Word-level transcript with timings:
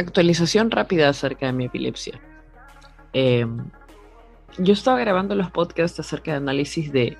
actualización 0.00 0.70
rápida 0.70 1.08
acerca 1.08 1.46
de 1.46 1.52
mi 1.52 1.66
epilepsia. 1.66 2.20
Eh, 3.12 3.46
yo 4.58 4.72
estaba 4.72 4.98
grabando 4.98 5.34
los 5.34 5.50
podcasts 5.50 6.00
acerca 6.00 6.32
de 6.32 6.36
análisis 6.38 6.92
de, 6.92 7.16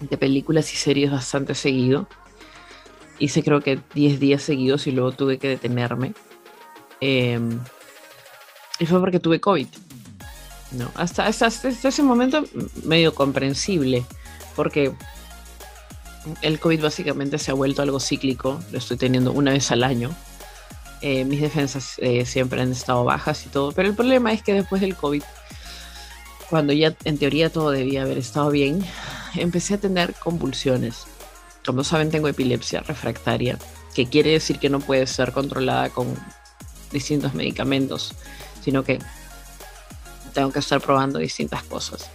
de 0.00 0.16
películas 0.16 0.72
y 0.72 0.76
series 0.76 1.10
bastante 1.10 1.54
seguido. 1.54 2.08
Hice 3.18 3.42
creo 3.42 3.60
que 3.60 3.80
10 3.94 4.20
días 4.20 4.42
seguidos 4.42 4.86
y 4.86 4.92
luego 4.92 5.12
tuve 5.12 5.38
que 5.38 5.48
detenerme. 5.48 6.14
Eh, 7.00 7.40
y 8.78 8.86
fue 8.86 9.00
porque 9.00 9.20
tuve 9.20 9.40
COVID. 9.40 9.66
No, 10.72 10.90
hasta, 10.94 11.26
hasta, 11.26 11.46
ese 11.46 12.02
momento 12.02 12.44
medio 12.84 13.14
comprensible, 13.14 14.04
porque 14.56 14.92
el 16.40 16.58
COVID 16.58 16.82
básicamente 16.82 17.38
se 17.38 17.50
ha 17.50 17.54
vuelto 17.54 17.82
algo 17.82 18.00
cíclico, 18.00 18.58
lo 18.70 18.78
estoy 18.78 18.96
teniendo 18.96 19.32
una 19.32 19.52
vez 19.52 19.70
al 19.70 19.84
año. 19.84 20.10
Eh, 21.04 21.24
mis 21.24 21.40
defensas 21.40 21.96
eh, 21.98 22.24
siempre 22.24 22.62
han 22.62 22.70
estado 22.70 23.02
bajas 23.04 23.44
y 23.44 23.48
todo, 23.48 23.72
pero 23.72 23.88
el 23.88 23.94
problema 23.96 24.32
es 24.32 24.40
que 24.40 24.54
después 24.54 24.80
del 24.80 24.94
COVID, 24.94 25.24
cuando 26.48 26.72
ya 26.72 26.94
en 27.02 27.18
teoría 27.18 27.50
todo 27.50 27.72
debía 27.72 28.02
haber 28.02 28.18
estado 28.18 28.50
bien, 28.52 28.84
empecé 29.34 29.74
a 29.74 29.78
tener 29.78 30.14
convulsiones. 30.14 31.06
Como 31.66 31.82
saben, 31.82 32.12
tengo 32.12 32.28
epilepsia 32.28 32.82
refractaria, 32.82 33.58
que 33.96 34.06
quiere 34.06 34.30
decir 34.30 34.60
que 34.60 34.70
no 34.70 34.78
puede 34.78 35.08
ser 35.08 35.32
controlada 35.32 35.90
con 35.90 36.06
distintos 36.92 37.34
medicamentos, 37.34 38.14
sino 38.62 38.84
que 38.84 39.00
tengo 40.34 40.52
que 40.52 40.60
estar 40.60 40.80
probando 40.80 41.18
distintas 41.18 41.64
cosas. 41.64 42.08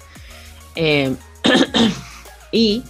Eh, 0.75 1.13
y 2.53 2.83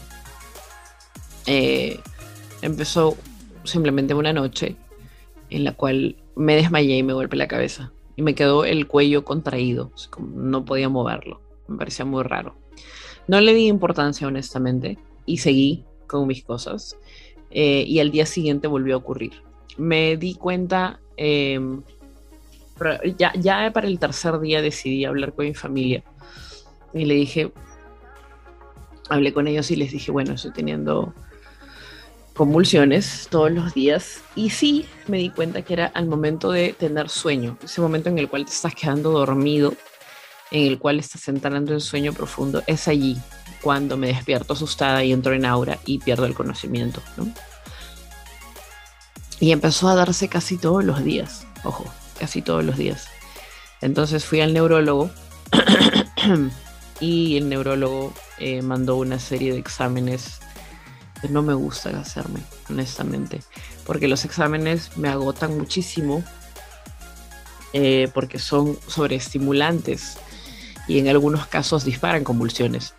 empezó 2.61 3.17
simplemente 3.63 4.13
una 4.13 4.31
noche 4.31 4.75
en 5.49 5.63
la 5.63 5.73
cual 5.73 6.15
me 6.35 6.55
desmayé 6.55 6.97
y 6.97 7.03
me 7.03 7.13
golpeé 7.13 7.37
la 7.37 7.47
cabeza. 7.47 7.91
Y 8.15 8.21
me 8.21 8.35
quedó 8.35 8.65
el 8.65 8.87
cuello 8.87 9.23
contraído, 9.23 9.91
no 10.19 10.65
podía 10.65 10.89
moverlo. 10.89 11.39
Me 11.67 11.77
parecía 11.77 12.05
muy 12.05 12.23
raro. 12.23 12.55
No 13.27 13.39
le 13.41 13.53
di 13.53 13.67
importancia, 13.67 14.27
honestamente, 14.27 14.97
y 15.25 15.37
seguí 15.37 15.83
con 16.07 16.25
mis 16.27 16.43
cosas. 16.43 16.97
Eh, 17.51 17.83
y 17.87 17.99
al 17.99 18.11
día 18.11 18.25
siguiente 18.25 18.67
volvió 18.67 18.95
a 18.95 18.97
ocurrir. 18.97 19.33
Me 19.77 20.17
di 20.17 20.33
cuenta 20.35 20.99
em, 21.15 21.81
ya, 23.17 23.33
ya 23.33 23.71
para 23.73 23.87
el 23.87 23.99
tercer 23.99 24.39
día 24.39 24.61
decidí 24.61 25.05
hablar 25.05 25.33
con 25.33 25.45
mi 25.45 25.53
familia 25.53 26.03
y 26.93 27.05
le 27.05 27.15
dije, 27.15 27.51
hablé 29.09 29.33
con 29.33 29.47
ellos 29.47 29.69
y 29.71 29.75
les 29.75 29.91
dije, 29.91 30.11
bueno, 30.11 30.33
estoy 30.33 30.51
teniendo 30.51 31.13
convulsiones 32.37 33.27
todos 33.31 33.51
los 33.51 33.73
días 33.73 34.21
y 34.35 34.51
sí 34.51 34.85
me 35.07 35.17
di 35.17 35.31
cuenta 35.31 35.63
que 35.63 35.73
era 35.73 35.87
al 35.87 36.05
momento 36.05 36.51
de 36.51 36.73
tener 36.73 37.09
sueño, 37.09 37.57
ese 37.63 37.81
momento 37.81 38.09
en 38.09 38.19
el 38.19 38.29
cual 38.29 38.45
te 38.45 38.51
estás 38.51 38.75
quedando 38.75 39.11
dormido, 39.11 39.73
en 40.51 40.67
el 40.67 40.77
cual 40.77 40.99
estás 40.99 41.27
entrando 41.27 41.73
en 41.73 41.81
sueño 41.81 42.13
profundo, 42.13 42.63
es 42.67 42.87
allí 42.87 43.17
cuando 43.61 43.97
me 43.97 44.07
despierto 44.07 44.53
asustada 44.53 45.03
y 45.03 45.11
entro 45.11 45.33
en 45.33 45.45
aura 45.45 45.79
y 45.85 45.97
pierdo 45.97 46.25
el 46.25 46.35
conocimiento. 46.35 47.01
Y 49.39 49.51
empezó 49.51 49.89
a 49.89 49.95
darse 49.95 50.29
casi 50.29 50.57
todos 50.57 50.83
los 50.83 51.03
días, 51.03 51.47
ojo, 51.63 51.85
casi 52.19 52.43
todos 52.43 52.63
los 52.63 52.77
días. 52.77 53.07
Entonces 53.81 54.25
fui 54.25 54.41
al 54.41 54.53
neurólogo 54.53 55.09
y 56.99 57.37
el 57.37 57.49
neurólogo 57.49 58.13
eh, 58.37 58.61
mandó 58.61 58.95
una 58.97 59.17
serie 59.19 59.53
de 59.53 59.59
exámenes 59.59 60.39
no 61.29 61.41
me 61.41 61.53
gusta 61.53 61.89
hacerme, 61.99 62.39
honestamente, 62.69 63.41
porque 63.85 64.07
los 64.07 64.25
exámenes 64.25 64.97
me 64.97 65.09
agotan 65.09 65.57
muchísimo 65.57 66.23
eh, 67.73 68.09
porque 68.13 68.39
son 68.39 68.77
sobreestimulantes 68.87 70.17
y 70.87 70.99
en 70.99 71.09
algunos 71.09 71.47
casos 71.47 71.83
disparan 71.83 72.23
convulsiones. 72.23 72.93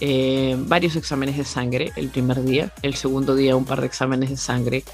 Eh, 0.00 0.56
varios 0.56 0.94
exámenes 0.94 1.36
de 1.36 1.44
sangre 1.44 1.92
el 1.96 2.08
primer 2.08 2.44
día, 2.44 2.72
el 2.82 2.94
segundo 2.94 3.34
día 3.34 3.56
un 3.56 3.64
par 3.64 3.80
de 3.80 3.88
exámenes 3.88 4.30
de 4.30 4.36
sangre 4.36 4.84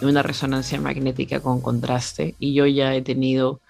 y 0.00 0.04
una 0.04 0.22
resonancia 0.22 0.80
magnética 0.80 1.40
con 1.40 1.60
contraste. 1.60 2.36
Y 2.38 2.54
yo 2.54 2.66
ya 2.66 2.94
he 2.94 3.02
tenido 3.02 3.60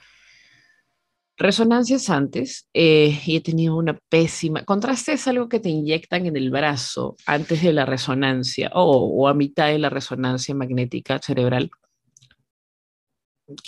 resonancias 1.37 2.11
antes 2.11 2.69
eh, 2.75 3.19
y 3.25 3.37
he 3.37 3.41
tenido 3.41 3.77
una 3.77 3.99
pésima. 4.09 4.65
Contraste 4.65 5.13
es 5.13 5.27
algo 5.29 5.49
que 5.49 5.61
te 5.61 5.71
inyectan 5.71 6.27
en 6.27 6.37
el 6.37 6.51
brazo 6.51 7.17
antes 7.27 7.63
de 7.63 7.73
la 7.73 7.87
resonancia 7.87 8.71
o, 8.75 9.29
a 9.29 9.35
mitad 9.35 9.69
de 9.69 9.79
la 9.79 9.91
resonancia 9.91 10.55
magnética 10.55 11.19
cerebral. 11.19 11.71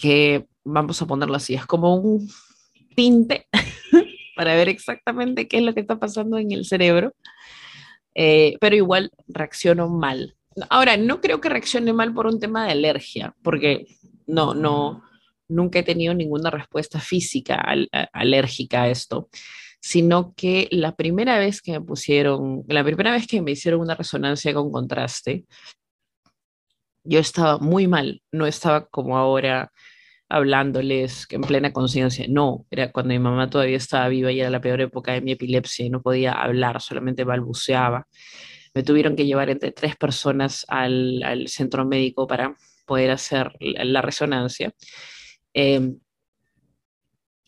Que 0.00 0.46
vamos 0.64 1.00
a 1.02 1.06
ponerlo 1.06 1.34
así, 1.34 1.54
es 1.54 1.66
como 1.66 1.96
un 1.96 2.28
tinte 2.94 3.48
para 4.36 4.54
ver 4.54 4.68
exactamente 4.68 5.48
qué 5.48 5.58
es 5.58 5.62
lo 5.62 5.74
que 5.74 5.80
está 5.80 5.98
pasando 5.98 6.38
en 6.38 6.52
el 6.52 6.64
cerebro, 6.64 7.12
eh, 8.14 8.56
pero 8.60 8.76
igual 8.76 9.10
reacciono 9.26 9.88
mal. 9.88 10.36
Ahora, 10.70 10.96
no 10.96 11.20
creo 11.20 11.40
que 11.40 11.48
reaccione 11.48 11.92
mal 11.92 12.14
por 12.14 12.26
un 12.26 12.38
tema 12.38 12.64
de 12.64 12.72
alergia, 12.72 13.34
porque 13.42 13.86
no, 14.26 14.54
no, 14.54 15.02
nunca 15.54 15.78
he 15.78 15.82
tenido 15.82 16.14
ninguna 16.14 16.50
respuesta 16.50 17.00
física 17.00 17.62
alérgica 18.12 18.82
a 18.82 18.88
esto, 18.88 19.28
sino 19.80 20.34
que 20.34 20.68
la 20.70 20.96
primera 20.96 21.38
vez 21.38 21.62
que 21.62 21.72
me 21.72 21.80
pusieron, 21.80 22.64
la 22.68 22.84
primera 22.84 23.12
vez 23.12 23.26
que 23.26 23.42
me 23.42 23.52
hicieron 23.52 23.80
una 23.80 23.94
resonancia 23.94 24.52
con 24.54 24.70
contraste, 24.72 25.44
yo 27.04 27.20
estaba 27.20 27.58
muy 27.58 27.86
mal, 27.86 28.22
no 28.32 28.46
estaba 28.46 28.86
como 28.86 29.18
ahora 29.18 29.70
hablándoles 30.28 31.26
en 31.30 31.42
plena 31.42 31.72
conciencia. 31.72 32.26
No, 32.28 32.66
era 32.70 32.90
cuando 32.92 33.12
mi 33.12 33.18
mamá 33.18 33.50
todavía 33.50 33.76
estaba 33.76 34.08
viva 34.08 34.32
y 34.32 34.40
era 34.40 34.50
la 34.50 34.60
peor 34.60 34.80
época 34.80 35.12
de 35.12 35.20
mi 35.20 35.32
epilepsia 35.32 35.84
y 35.84 35.90
no 35.90 36.02
podía 36.02 36.32
hablar, 36.32 36.80
solamente 36.80 37.24
balbuceaba. 37.24 38.08
Me 38.74 38.82
tuvieron 38.82 39.16
que 39.16 39.26
llevar 39.26 39.50
entre 39.50 39.72
tres 39.72 39.96
personas 39.96 40.64
al, 40.68 41.22
al 41.22 41.48
centro 41.48 41.84
médico 41.84 42.26
para 42.26 42.56
poder 42.86 43.10
hacer 43.10 43.52
la, 43.60 44.02
resonancia. 44.02 44.72
Em, 45.54 45.98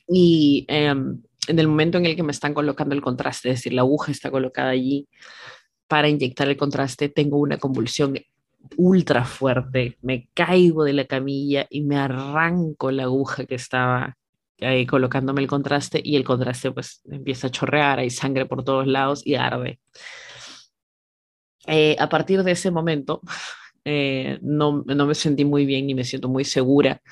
y 0.08 0.64
em, 0.68 1.20
en 1.48 1.58
el 1.58 1.68
momento 1.68 1.98
en 1.98 2.06
el 2.06 2.16
que 2.16 2.22
me 2.22 2.32
están 2.32 2.54
colocando 2.54 2.94
el 2.94 3.02
contraste, 3.02 3.50
es 3.50 3.56
decir, 3.56 3.72
la 3.72 3.82
aguja 3.82 4.12
está 4.12 4.30
colocada 4.30 4.70
allí 4.70 5.08
para 5.88 6.08
inyectar 6.08 6.48
el 6.48 6.56
contraste, 6.56 7.08
tengo 7.08 7.38
una 7.38 7.58
convulsión 7.58 8.14
ultra 8.76 9.24
fuerte, 9.24 9.98
me 10.02 10.28
caigo 10.34 10.84
de 10.84 10.92
la 10.92 11.04
camilla 11.04 11.66
y 11.70 11.82
me 11.82 11.96
arranco 11.96 12.90
la 12.90 13.04
aguja 13.04 13.44
que 13.46 13.56
estaba 13.56 14.16
ahí 14.60 14.86
colocándome 14.86 15.42
el 15.42 15.48
contraste 15.48 16.00
y 16.02 16.16
el 16.16 16.24
contraste 16.24 16.72
pues 16.72 17.02
empieza 17.04 17.48
a 17.48 17.50
chorrear, 17.50 17.98
hay 17.98 18.10
sangre 18.10 18.46
por 18.46 18.64
todos 18.64 18.86
lados 18.86 19.22
y 19.24 19.34
arde. 19.34 19.80
Eh, 21.66 21.96
a 21.98 22.08
partir 22.08 22.42
de 22.44 22.52
ese 22.52 22.70
momento 22.70 23.20
eh, 23.84 24.38
no, 24.42 24.84
no 24.86 25.06
me 25.06 25.14
sentí 25.14 25.44
muy 25.44 25.66
bien 25.66 25.86
ni 25.86 25.94
me 25.94 26.04
siento 26.04 26.28
muy 26.28 26.44
segura 26.44 27.02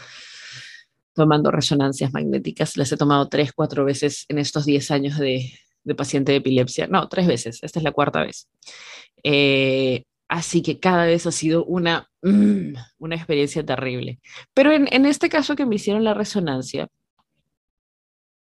tomando 1.15 1.51
resonancias 1.51 2.13
magnéticas. 2.13 2.77
Las 2.77 2.93
he 2.93 2.97
tomado 2.97 3.29
tres, 3.29 3.53
cuatro 3.53 3.85
veces 3.85 4.27
en 4.29 4.39
estos 4.39 4.67
10 4.67 4.91
años 4.91 5.19
de, 5.19 5.53
paciente 5.97 6.33
de 6.33 6.39
epilepsia. 6.39 6.87
No, 6.87 7.09
tres 7.09 7.27
veces. 7.27 7.59
Esta 7.63 7.79
es 7.79 7.85
la 7.85 7.93
cuarta 7.93 8.23
vez. 8.23 8.49
Eh, 9.23 10.05
Así 10.29 10.63
que 10.63 10.81
cada 10.81 11.05
vez 11.05 11.27
ha 11.27 11.33
sido 11.33 11.65
una, 11.65 12.11
mm, 12.23 12.75
una 12.99 13.15
experiencia 13.15 13.65
terrible. 13.65 14.21
Pero 14.55 14.73
en, 14.73 14.89
en, 14.91 15.07
este 15.07 15.29
caso 15.29 15.55
que 15.55 15.67
me 15.67 15.77
hicieron 15.77 16.03
la 16.03 16.15
resonancia, 16.15 16.89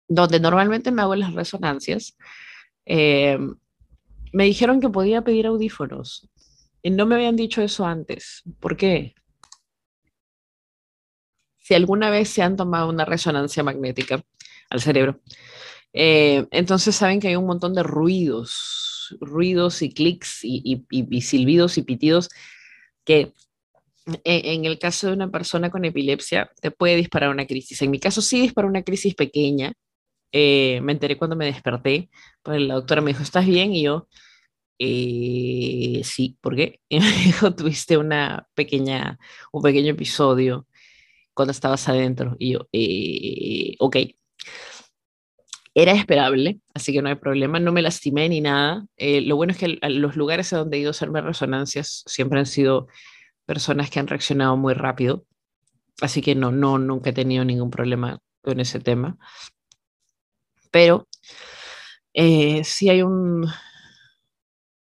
donde 0.08 0.40
normalmente 0.40 0.92
me 0.92 1.02
hago 1.02 1.16
las 1.16 1.34
resonancias, 1.34 2.18
eh, 2.86 3.38
me 4.32 4.46
dijeron 4.46 4.80
que 4.80 4.90
podía 4.90 5.24
pedir 5.24 5.46
audífonos. 5.46 6.30
Y 6.82 6.90
no 6.90 7.06
me 7.06 7.16
habían 7.16 7.36
dicho 7.36 7.62
eso 7.62 7.86
antes. 7.86 8.44
¿Por 8.60 8.76
qué? 8.78 9.14
Si 11.63 11.74
alguna 11.74 12.12
vez 12.12 12.29
se 12.29 12.44
han 12.44 12.56
tomado 12.56 12.89
una 12.89 13.06
resonancia 13.06 13.63
magnética 13.63 14.24
al 14.69 14.81
cerebro, 14.81 15.19
eh, 15.94 16.45
entonces 16.51 16.95
saben 16.95 17.19
que 17.19 17.30
hay 17.30 17.36
un 17.36 17.48
montón 17.48 17.74
de 17.74 17.83
ruidos 17.83 18.83
ruidos 19.19 19.81
y 19.81 19.94
clics 19.94 20.39
y, 20.44 20.86
silbidos 21.21 21.77
y 21.77 21.83
pitidos 21.83 22.30
que 23.06 23.33
e, 24.24 24.54
en 24.54 24.65
el 24.65 24.80
caso 24.80 25.07
de 25.07 25.13
una 25.13 25.31
persona 25.31 25.69
con 25.71 25.86
epilepsia 25.86 26.51
te 26.62 26.71
puede 26.71 26.95
disparar 26.95 27.30
una 27.30 27.48
crisis. 27.48 27.81
En 27.81 27.92
mi 27.92 28.00
caso 28.00 28.21
sí 28.21 28.42
disparó 28.42 28.68
una 28.68 28.83
crisis 28.83 29.16
pequeña. 29.16 29.74
Eh, 30.31 30.81
me 30.81 30.94
enteré 30.94 31.18
cuando 31.18 31.36
me 31.36 31.45
desperté, 31.45 32.09
pues 32.42 32.62
la 32.62 32.75
doctora 32.75 33.01
me 33.01 33.12
dijo, 33.12 33.24
¿estás 33.24 33.45
bien? 33.45 33.74
Y 33.74 33.83
yo, 33.83 34.07
eh, 34.80 36.01
sí, 36.04 36.38
¿por 36.42 36.56
qué? 36.56 36.81
Y 36.89 37.00
me 37.00 37.12
dijo, 37.12 37.56
tuviste 37.56 37.98
una 37.98 38.48
pequeña, 38.56 39.19
un 39.51 39.62
pequeño 39.63 39.92
episodio 39.92 40.68
cuando 41.33 41.51
estabas 41.51 41.88
adentro. 41.89 42.35
Y 42.39 42.53
yo, 42.53 42.68
eh, 42.71 43.75
ok. 43.80 43.97
Era 45.75 45.94
esperable, 45.94 46.59
así 46.75 46.94
que 46.94 47.01
no 47.01 47.09
hay 47.09 47.15
problema, 47.15 47.59
no 47.59 47.71
me 47.71 47.81
lastimé 47.81 48.30
ni 48.30 48.41
nada. 48.41 48.85
Eh, 48.97 49.21
lo 49.21 49.35
bueno 49.35 49.53
es 49.53 49.57
que 49.57 49.80
los 49.89 50.15
lugares 50.15 50.53
a 50.53 50.57
donde 50.57 50.77
he 50.77 50.81
ido 50.81 50.89
a 50.89 50.91
hacerme 50.91 51.21
resonancias 51.21 52.03
siempre 52.06 52.39
han 52.39 52.45
sido 52.45 52.88
personas 53.45 53.89
que 53.89 54.00
han 54.00 54.07
reaccionado 54.07 54.56
muy 54.57 54.74
rápido. 54.74 55.25
así 56.01 56.21
que 56.21 56.35
no, 56.35 56.51
no, 56.51 56.77
nunca 56.80 57.12
he 57.12 57.13
tenido 57.13 57.45
ningún 57.45 57.71
problema 57.71 58.19
con 58.41 58.59
ese 58.59 58.80
tema. 58.80 59.18
Pero 60.71 61.07
eh, 62.13 62.63
sí 62.63 62.89
hay 62.89 63.01
un, 63.01 63.47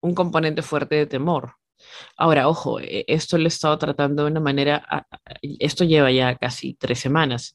un 0.00 0.14
componente 0.14 0.62
fuerte 0.62 0.96
de 0.96 1.06
temor. 1.06 1.54
Ahora, 2.16 2.48
ojo, 2.48 2.80
e, 2.80 3.04
esto 3.08 3.38
lo 3.38 3.44
he 3.44 3.48
estado 3.48 3.78
tratando 3.78 4.24
de 4.24 4.30
una 4.30 4.40
manera, 4.40 5.06
esto 5.42 5.84
lleva 5.84 6.10
ya 6.12 6.36
casi 6.36 6.74
tres 6.74 7.00
semanas, 7.00 7.54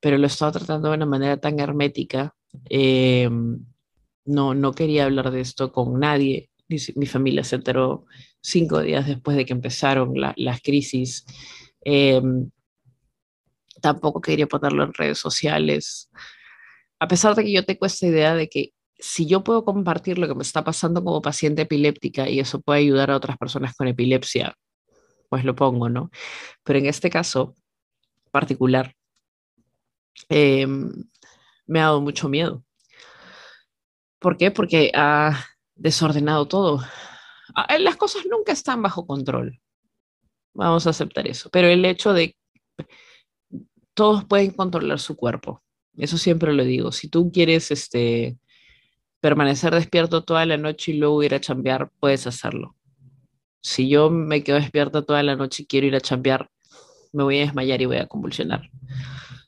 pero 0.00 0.18
lo 0.18 0.24
he 0.24 0.26
estado 0.28 0.52
tratando 0.52 0.90
de 0.90 0.96
una 0.96 1.06
manera 1.06 1.36
tan 1.38 1.58
hermética. 1.60 2.34
Em, 2.68 3.64
no, 4.24 4.54
no 4.54 4.72
quería 4.72 5.04
hablar 5.04 5.30
de 5.30 5.40
esto 5.40 5.72
con 5.72 5.98
nadie. 6.00 6.50
Mi, 6.68 7.06
familia 7.06 7.44
se 7.44 7.56
enteró 7.56 8.06
cinco 8.40 8.80
días 8.80 9.06
después 9.06 9.36
de 9.36 9.44
que 9.44 9.52
empezaron 9.52 10.14
las 10.14 10.60
crisis. 10.62 11.24
Em, 11.82 12.50
tampoco 13.80 14.20
quería 14.20 14.46
ponerlo 14.46 14.84
en 14.84 14.94
redes 14.94 15.18
sociales. 15.18 16.10
A 16.98 17.08
pesar 17.08 17.34
de 17.34 17.44
que 17.44 17.52
yo 17.52 17.64
tengo 17.64 17.86
esta 17.86 18.06
idea 18.06 18.34
de 18.34 18.48
que 18.48 18.72
si 18.98 19.26
yo 19.26 19.44
puedo 19.44 19.64
compartir 19.64 20.18
lo 20.18 20.28
que 20.28 20.34
me 20.34 20.42
está 20.42 20.64
pasando 20.64 21.02
como 21.02 21.22
paciente 21.22 21.62
epiléptica 21.62 22.28
y 22.28 22.40
eso 22.40 22.60
puede 22.60 22.80
ayudar 22.80 23.10
a 23.10 23.16
otras 23.16 23.36
personas 23.38 23.74
con 23.74 23.88
epilepsia, 23.88 24.54
pues 25.28 25.44
lo 25.44 25.54
pongo, 25.54 25.88
¿no? 25.88 26.10
Pero 26.62 26.78
en 26.78 26.86
este 26.86 27.10
caso 27.10 27.54
particular, 28.30 28.94
em, 30.28 30.90
me 31.66 31.80
ha 31.80 31.84
dado 31.84 32.00
mucho 32.00 32.28
miedo. 32.28 32.64
¿Por 34.18 34.36
qué? 34.36 34.50
Porque 34.50 34.90
ha 34.94 35.44
desordenado 35.74 36.46
todo. 36.46 36.80
Ah, 37.54 37.78
las 37.78 37.96
cosas 37.96 38.24
nunca 38.30 38.52
están 38.52 38.82
bajo 38.82 39.06
control. 39.06 39.60
Vamos 40.54 40.86
a 40.86 40.90
aceptar 40.90 41.26
eso. 41.26 41.50
Pero 41.50 41.68
el 41.68 41.84
hecho 41.84 42.12
de 42.12 42.36
todos 43.94 44.24
pueden 44.24 44.52
controlar 44.52 44.98
su 44.98 45.16
cuerpo. 45.16 45.62
Eso 45.96 46.18
siempre 46.18 46.52
lo 46.52 46.64
digo. 46.64 46.92
Si 46.92 47.08
tú 47.08 47.30
quieres 47.32 47.70
este, 47.70 48.38
permanecer 49.24 49.74
despierto 49.74 50.22
toda 50.22 50.44
la 50.44 50.58
noche 50.58 50.92
y 50.92 50.98
luego 50.98 51.22
ir 51.22 51.34
a 51.34 51.40
chambear, 51.40 51.90
puedes 51.98 52.26
hacerlo. 52.26 52.76
Si 53.62 53.88
yo 53.88 54.10
me 54.10 54.44
quedo 54.44 54.58
despierto 54.58 55.02
toda 55.06 55.22
la 55.22 55.34
noche 55.34 55.62
y 55.62 55.66
quiero 55.66 55.86
ir 55.86 55.96
a 55.96 56.00
chambear, 56.02 56.50
me 57.10 57.22
voy 57.22 57.38
a 57.38 57.46
desmayar 57.46 57.80
y 57.80 57.86
voy 57.86 57.96
a 57.96 58.06
convulsionar. 58.06 58.68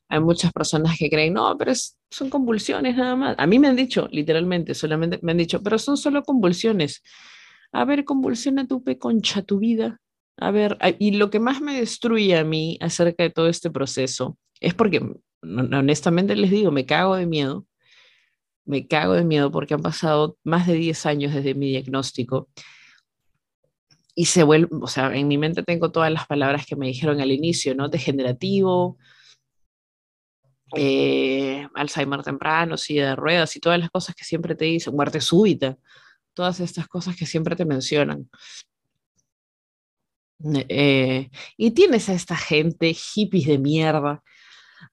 Hay 0.08 0.20
muchas 0.20 0.50
personas 0.50 0.96
que 0.98 1.10
creen, 1.10 1.34
no, 1.34 1.54
pero 1.58 1.72
son 2.10 2.30
convulsiones 2.30 2.96
nada 2.96 3.16
más. 3.16 3.34
A 3.38 3.46
mí 3.46 3.58
me 3.58 3.68
han 3.68 3.76
dicho, 3.76 4.08
literalmente, 4.10 4.72
solamente 4.72 5.18
me 5.20 5.32
han 5.32 5.38
dicho, 5.38 5.62
pero 5.62 5.78
son 5.78 5.98
solo 5.98 6.22
convulsiones. 6.22 7.02
A 7.70 7.84
ver, 7.84 8.06
convulsiona 8.06 8.66
tu 8.66 8.82
concha 8.98 9.42
tu 9.42 9.58
vida. 9.58 10.00
A 10.38 10.52
ver, 10.52 10.78
y 10.98 11.10
lo 11.10 11.28
que 11.28 11.38
más 11.38 11.60
me 11.60 11.78
destruye 11.78 12.34
a 12.34 12.44
mí 12.44 12.78
acerca 12.80 13.24
de 13.24 13.30
todo 13.30 13.46
este 13.46 13.70
proceso 13.70 14.38
es 14.58 14.72
porque, 14.72 15.06
honestamente 15.42 16.34
les 16.34 16.50
digo, 16.50 16.72
me 16.72 16.86
cago 16.86 17.14
de 17.16 17.26
miedo. 17.26 17.65
Me 18.66 18.86
cago 18.86 19.14
de 19.14 19.24
miedo 19.24 19.50
porque 19.50 19.74
han 19.74 19.82
pasado 19.82 20.36
más 20.44 20.66
de 20.66 20.74
10 20.74 21.06
años 21.06 21.32
desde 21.32 21.54
mi 21.54 21.70
diagnóstico 21.70 22.48
y 24.18 24.24
se 24.26 24.42
vuelve, 24.42 24.68
o 24.80 24.86
sea, 24.88 25.14
en 25.14 25.28
mi 25.28 25.36
mente 25.36 25.62
tengo 25.62 25.92
todas 25.92 26.10
las 26.10 26.26
palabras 26.26 26.64
que 26.66 26.74
me 26.74 26.86
dijeron 26.86 27.20
al 27.20 27.30
inicio, 27.30 27.74
¿no? 27.74 27.90
Degenerativo, 27.90 28.96
eh, 30.74 31.68
Alzheimer 31.74 32.22
temprano, 32.22 32.78
silla 32.78 33.10
de 33.10 33.16
ruedas 33.16 33.54
y 33.56 33.60
todas 33.60 33.78
las 33.78 33.90
cosas 33.90 34.14
que 34.14 34.24
siempre 34.24 34.54
te 34.54 34.64
dicen, 34.64 34.94
muerte 34.96 35.20
súbita, 35.20 35.76
todas 36.34 36.60
estas 36.60 36.88
cosas 36.88 37.14
que 37.14 37.26
siempre 37.26 37.56
te 37.56 37.66
mencionan. 37.66 38.28
Eh, 40.68 41.30
y 41.58 41.70
tienes 41.72 42.08
a 42.08 42.14
esta 42.14 42.36
gente, 42.36 42.94
hippies 42.94 43.46
de 43.46 43.58
mierda. 43.58 44.22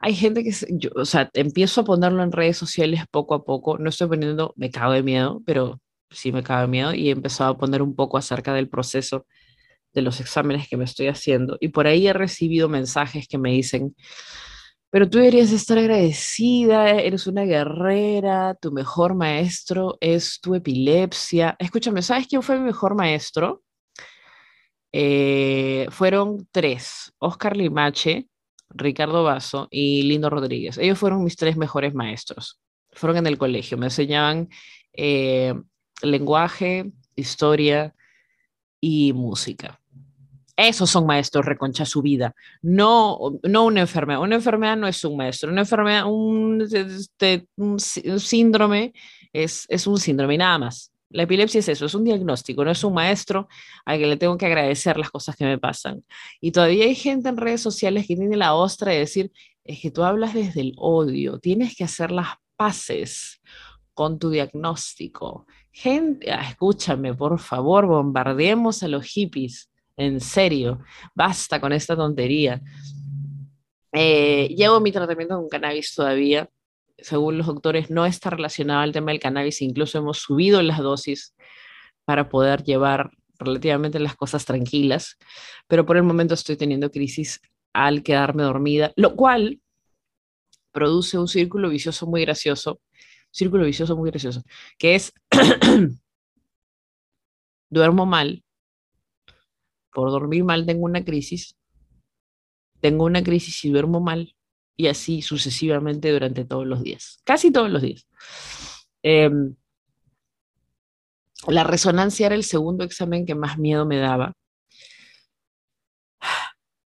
Hay 0.05 0.15
gente 0.15 0.43
que, 0.43 0.51
yo, 0.71 0.89
o 0.97 1.05
sea, 1.05 1.29
empiezo 1.33 1.81
a 1.81 1.85
ponerlo 1.85 2.23
en 2.23 2.33
redes 2.33 2.57
sociales 2.57 3.03
poco 3.09 3.35
a 3.35 3.45
poco. 3.45 3.77
No 3.77 3.89
estoy 3.89 4.09
poniendo, 4.09 4.53
me 4.57 4.69
cago 4.69 4.91
de 4.91 5.01
miedo, 5.01 5.41
pero 5.45 5.79
sí 6.09 6.33
me 6.33 6.43
cago 6.43 6.63
de 6.63 6.67
miedo 6.67 6.93
y 6.93 7.07
he 7.07 7.11
empezado 7.11 7.51
a 7.53 7.57
poner 7.57 7.81
un 7.81 7.95
poco 7.95 8.17
acerca 8.17 8.53
del 8.53 8.67
proceso 8.67 9.25
de 9.93 10.01
los 10.01 10.19
exámenes 10.19 10.67
que 10.67 10.75
me 10.75 10.83
estoy 10.83 11.07
haciendo. 11.07 11.57
Y 11.61 11.69
por 11.69 11.87
ahí 11.87 12.05
he 12.07 12.11
recibido 12.11 12.67
mensajes 12.67 13.29
que 13.29 13.37
me 13.37 13.51
dicen, 13.51 13.95
pero 14.89 15.09
tú 15.09 15.19
deberías 15.19 15.53
estar 15.53 15.77
agradecida, 15.77 16.91
eres 16.99 17.25
una 17.25 17.43
guerrera, 17.45 18.55
tu 18.55 18.73
mejor 18.73 19.15
maestro 19.15 19.97
es 20.01 20.41
tu 20.41 20.53
epilepsia. 20.53 21.55
Escúchame, 21.59 22.01
¿sabes 22.01 22.27
quién 22.27 22.43
fue 22.43 22.59
mi 22.59 22.65
mejor 22.65 22.93
maestro? 22.95 23.63
Eh, 24.91 25.87
fueron 25.91 26.47
tres, 26.51 27.13
Oscar 27.19 27.55
Limache, 27.55 28.27
Ricardo 28.73 29.23
Basso 29.23 29.67
y 29.71 30.03
Lindo 30.03 30.29
Rodríguez. 30.29 30.77
Ellos 30.77 30.97
fueron 30.97 31.23
mis 31.23 31.35
tres 31.35 31.57
mejores 31.57 31.93
maestros. 31.93 32.59
Fueron 32.91 33.17
en 33.17 33.27
el 33.27 33.37
colegio, 33.37 33.77
me 33.77 33.87
enseñaban 33.87 34.49
eh, 34.93 35.53
lenguaje, 36.01 36.91
historia 37.15 37.95
y 38.79 39.13
música. 39.13 39.79
Esos 40.55 40.91
son 40.91 41.07
maestros, 41.07 41.45
reconcha 41.45 41.85
su 41.85 42.03
vida. 42.03 42.35
No, 42.61 43.39
no 43.41 43.65
una 43.65 43.81
enfermedad. 43.81 44.21
Una 44.21 44.35
enfermedad 44.35 44.77
no 44.77 44.87
es 44.87 45.03
un 45.03 45.17
maestro. 45.17 45.51
Una 45.51 45.61
enfermedad, 45.61 46.05
un, 46.05 46.61
este, 46.61 47.47
un 47.55 47.79
síndrome 47.79 48.93
es, 49.31 49.65
es 49.67 49.87
un 49.87 49.97
síndrome 49.97 50.35
y 50.35 50.37
nada 50.37 50.59
más. 50.59 50.92
La 51.13 51.23
epilepsia 51.23 51.59
es 51.59 51.69
eso, 51.69 51.85
es 51.85 51.93
un 51.93 52.03
diagnóstico, 52.03 52.65
no 52.65 52.71
es 52.71 52.83
un 52.83 52.93
maestro 52.93 53.47
al 53.85 53.99
que 53.99 54.07
le 54.07 54.17
tengo 54.17 54.37
que 54.37 54.47
agradecer 54.47 54.97
las 54.97 55.11
cosas 55.11 55.35
que 55.35 55.45
me 55.45 55.59
pasan. 55.59 56.03
Y 56.41 56.51
todavía 56.51 56.85
hay 56.85 56.95
gente 56.95 57.29
en 57.29 57.37
redes 57.37 57.61
sociales 57.61 58.07
que 58.07 58.15
tiene 58.15 58.35
la 58.35 58.55
ostra 58.55 58.91
de 58.91 58.99
decir, 58.99 59.31
es 59.63 59.79
que 59.79 59.91
tú 59.91 60.03
hablas 60.03 60.33
desde 60.33 60.61
el 60.61 60.73
odio, 60.77 61.39
tienes 61.39 61.75
que 61.75 61.83
hacer 61.83 62.11
las 62.11 62.29
paces 62.55 63.41
con 63.93 64.17
tu 64.17 64.31
diagnóstico. 64.31 65.45
Gente, 65.71 66.31
ah, 66.31 66.49
escúchame, 66.49 67.13
por 67.13 67.39
favor, 67.39 67.85
bombardeemos 67.85 68.81
a 68.81 68.87
los 68.87 69.05
hippies, 69.05 69.69
en 69.95 70.19
serio, 70.19 70.79
basta 71.13 71.61
con 71.61 71.71
esta 71.73 71.95
tontería. 71.95 72.59
Eh, 73.91 74.47
llevo 74.57 74.79
mi 74.79 74.91
tratamiento 74.91 75.35
con 75.35 75.47
cannabis 75.47 75.93
todavía, 75.93 76.49
según 77.03 77.37
los 77.37 77.47
doctores, 77.47 77.89
no 77.91 78.05
está 78.05 78.31
relacionado 78.31 78.81
al 78.81 78.91
tema 78.91 79.11
del 79.11 79.19
cannabis, 79.19 79.61
incluso 79.61 79.97
hemos 79.97 80.17
subido 80.19 80.61
las 80.61 80.79
dosis 80.79 81.35
para 82.05 82.29
poder 82.29 82.63
llevar 82.63 83.11
relativamente 83.39 83.99
las 83.99 84.15
cosas 84.15 84.45
tranquilas, 84.45 85.17
pero 85.67 85.85
por 85.85 85.97
el 85.97 86.03
momento 86.03 86.33
estoy 86.33 86.57
teniendo 86.57 86.91
crisis 86.91 87.41
al 87.73 88.03
quedarme 88.03 88.43
dormida, 88.43 88.93
lo 88.95 89.15
cual 89.15 89.59
produce 90.71 91.17
un 91.17 91.27
círculo 91.27 91.69
vicioso 91.69 92.07
muy 92.07 92.21
gracioso, 92.21 92.79
círculo 93.31 93.65
vicioso 93.65 93.95
muy 93.97 94.09
gracioso, 94.09 94.43
que 94.77 94.95
es 94.95 95.13
duermo 97.69 98.05
mal, 98.05 98.43
por 99.91 100.09
dormir 100.09 100.43
mal 100.43 100.65
tengo 100.65 100.85
una 100.85 101.03
crisis, 101.03 101.55
tengo 102.79 103.05
una 103.05 103.23
crisis 103.23 103.63
y 103.65 103.69
duermo 103.69 103.99
mal, 103.99 104.35
y 104.75 104.87
así 104.87 105.21
sucesivamente 105.21 106.11
durante 106.11 106.45
todos 106.45 106.65
los 106.65 106.83
días, 106.83 107.21
casi 107.23 107.51
todos 107.51 107.69
los 107.69 107.81
días. 107.81 108.07
Em, 109.03 109.55
la 111.47 111.63
resonancia 111.63 112.27
era 112.27 112.35
el 112.35 112.43
segundo 112.43 112.83
examen 112.83 113.25
que 113.25 113.35
más 113.35 113.57
miedo 113.57 113.85
me 113.85 113.97
daba. 113.97 114.33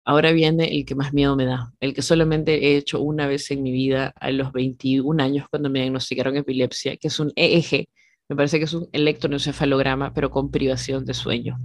Ahora 0.05 0.33
viene 0.33 0.75
el 0.75 0.87
que 0.87 0.95
más 0.95 1.13
miedo 1.13 1.37
me 1.37 1.45
da, 1.45 1.73
el 1.81 1.93
que 1.93 2.01
solamente 2.01 2.55
he 2.55 2.77
hecho 2.79 3.01
una 3.03 3.27
vez 3.27 3.51
en 3.51 3.63
mi 3.63 3.73
vida 3.73 4.15
a 4.19 4.31
los 4.31 4.53
21 4.53 5.23
años 5.23 5.47
cuando 5.51 5.69
me 5.69 5.81
diagnosticaron 5.81 6.37
epilepsia, 6.37 6.97
que 6.97 7.09
es 7.09 7.21
un 7.21 7.31
EEG, 7.37 7.89
me 8.31 8.37
parece 8.37 8.59
que 8.59 8.65
es 8.65 8.73
un 8.73 8.89
electroencefalograma, 8.93 10.15
pero 10.15 10.31
con 10.31 10.51
privación 10.51 11.05
de 11.05 11.13
sueño. 11.13 11.59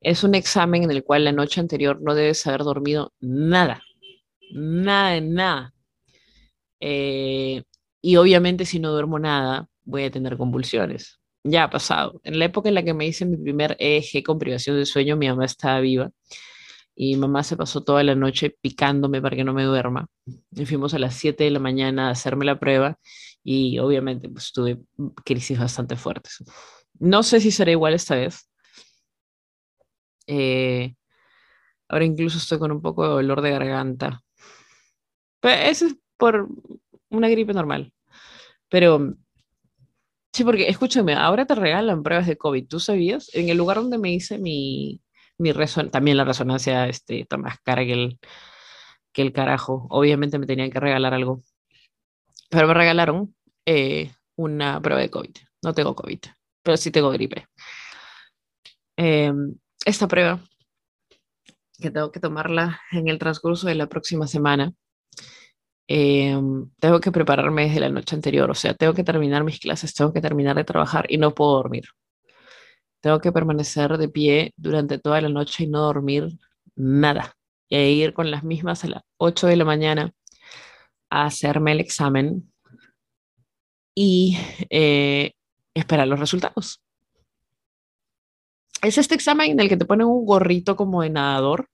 Es 0.00 0.24
un 0.24 0.34
examen 0.34 0.84
en 0.84 0.90
el 0.90 1.04
cual 1.04 1.24
la 1.24 1.32
noche 1.32 1.60
anterior 1.60 2.00
no 2.00 2.14
debes 2.14 2.46
haber 2.46 2.62
dormido 2.64 3.12
nada, 3.20 3.82
nada, 4.52 5.20
nada. 5.20 5.74
Eh, 6.80 7.62
y 8.00 8.16
obviamente 8.16 8.64
si 8.64 8.78
no 8.78 8.92
duermo 8.92 9.18
nada, 9.18 9.68
voy 9.84 10.04
a 10.04 10.10
tener 10.10 10.36
convulsiones. 10.36 11.20
Ya 11.44 11.64
ha 11.64 11.70
pasado. 11.70 12.20
En 12.24 12.38
la 12.38 12.46
época 12.46 12.68
en 12.68 12.74
la 12.74 12.82
que 12.84 12.94
me 12.94 13.06
hice 13.06 13.24
mi 13.24 13.36
primer 13.36 13.76
EEG 13.78 14.24
con 14.24 14.38
privación 14.38 14.76
de 14.76 14.86
sueño, 14.86 15.16
mi 15.16 15.28
mamá 15.28 15.44
estaba 15.46 15.80
viva 15.80 16.10
y 16.94 17.16
mamá 17.16 17.44
se 17.44 17.56
pasó 17.56 17.84
toda 17.84 18.02
la 18.02 18.14
noche 18.14 18.56
picándome 18.60 19.22
para 19.22 19.36
que 19.36 19.44
no 19.44 19.54
me 19.54 19.64
duerma. 19.64 20.08
Y 20.52 20.66
fuimos 20.66 20.94
a 20.94 20.98
las 20.98 21.14
7 21.14 21.44
de 21.44 21.50
la 21.50 21.60
mañana 21.60 22.08
a 22.08 22.10
hacerme 22.10 22.44
la 22.44 22.58
prueba 22.58 22.98
y 23.44 23.78
obviamente 23.78 24.28
pues, 24.28 24.52
tuve 24.52 24.80
crisis 25.24 25.58
bastante 25.58 25.96
fuertes. 25.96 26.44
No 26.98 27.22
sé 27.22 27.40
si 27.40 27.50
será 27.52 27.70
igual 27.70 27.94
esta 27.94 28.16
vez. 28.16 28.50
Eh, 30.26 30.94
ahora 31.88 32.04
incluso 32.04 32.38
estoy 32.38 32.58
con 32.58 32.72
un 32.72 32.82
poco 32.82 33.04
de 33.04 33.10
dolor 33.10 33.40
de 33.42 33.50
garganta 33.50 34.22
pero 35.40 35.62
eso 35.62 35.86
es 35.86 35.96
por 36.16 36.48
una 37.10 37.28
gripe 37.28 37.52
normal. 37.52 37.92
Pero 38.68 39.14
sí, 40.32 40.44
porque 40.44 40.68
escúchame, 40.68 41.14
ahora 41.14 41.46
te 41.46 41.54
regalan 41.54 42.02
pruebas 42.02 42.26
de 42.26 42.36
COVID. 42.36 42.68
¿Tú 42.68 42.80
sabías? 42.80 43.30
En 43.34 43.48
el 43.48 43.56
lugar 43.56 43.78
donde 43.78 43.98
me 43.98 44.12
hice 44.12 44.38
mi, 44.38 45.00
Mi 45.38 45.52
también 45.90 46.16
la 46.16 46.24
resonancia 46.24 46.86
este, 46.88 47.20
está 47.20 47.36
más 47.36 47.58
cara 47.60 47.84
que 47.84 47.92
el, 47.92 48.18
que 49.12 49.22
el 49.22 49.32
carajo. 49.32 49.86
Obviamente 49.90 50.38
me 50.38 50.46
tenían 50.46 50.70
que 50.70 50.80
regalar 50.80 51.14
algo. 51.14 51.42
Pero 52.50 52.68
me 52.68 52.74
regalaron 52.74 53.34
eh, 53.66 54.12
una 54.36 54.80
prueba 54.80 55.00
de 55.00 55.10
COVID. 55.10 55.36
No 55.62 55.74
tengo 55.74 55.94
COVID, 55.94 56.20
pero 56.62 56.76
sí 56.76 56.90
tengo 56.90 57.10
gripe. 57.10 57.46
Em, 58.96 59.54
esta 59.84 60.08
prueba, 60.08 60.40
que 61.78 61.90
tengo 61.90 62.10
que 62.10 62.20
tomarla 62.20 62.80
en 62.90 63.08
el 63.08 63.18
transcurso 63.18 63.66
de 63.66 63.74
la 63.74 63.88
próxima 63.88 64.26
semana, 64.26 64.72
em, 65.88 66.70
tengo 66.78 67.00
que 67.00 67.12
prepararme 67.12 67.64
desde 67.68 67.80
la 67.80 67.88
noche 67.88 68.14
anterior. 68.16 68.50
O 68.50 68.54
sea, 68.54 68.74
tengo 68.74 68.94
que 68.94 69.04
terminar 69.04 69.44
mis 69.44 69.58
clases, 69.60 69.94
tengo 69.94 70.12
que 70.12 70.20
terminar 70.20 70.56
de 70.56 70.64
trabajar 70.64 71.06
y 71.08 71.18
no 71.18 71.34
puedo 71.34 71.54
dormir. 71.56 71.84
Tengo 73.00 73.20
que 73.20 73.32
permanecer 73.32 73.96
de 73.98 74.08
pie 74.08 74.52
durante 74.56 74.98
toda 74.98 75.20
la 75.20 75.28
noche 75.28 75.64
y 75.64 75.68
no 75.68 75.80
dormir 75.82 76.28
nada. 76.76 77.34
E 77.70 77.90
ir 77.90 78.14
con 78.14 78.30
las 78.30 78.44
mismas 78.44 78.84
a 78.84 78.88
las 78.88 79.02
8 79.18 79.46
de 79.46 79.56
la 79.56 79.64
mañana 79.64 80.12
a 81.10 81.26
hacerme 81.26 81.72
el 81.72 81.80
examen 81.80 82.52
y 83.94 84.38
eh, 84.70 85.32
esperar 85.74 86.08
los 86.08 86.20
resultados. 86.20 86.80
Es 88.82 88.96
este 88.96 89.14
examen 89.14 89.50
en 89.50 89.60
el 89.60 89.68
que 89.68 89.76
te 89.76 89.84
ponen 89.84 90.06
un 90.06 90.24
gorrito 90.24 90.76
como 90.76 91.02
de 91.02 91.10
nadador, 91.10 91.68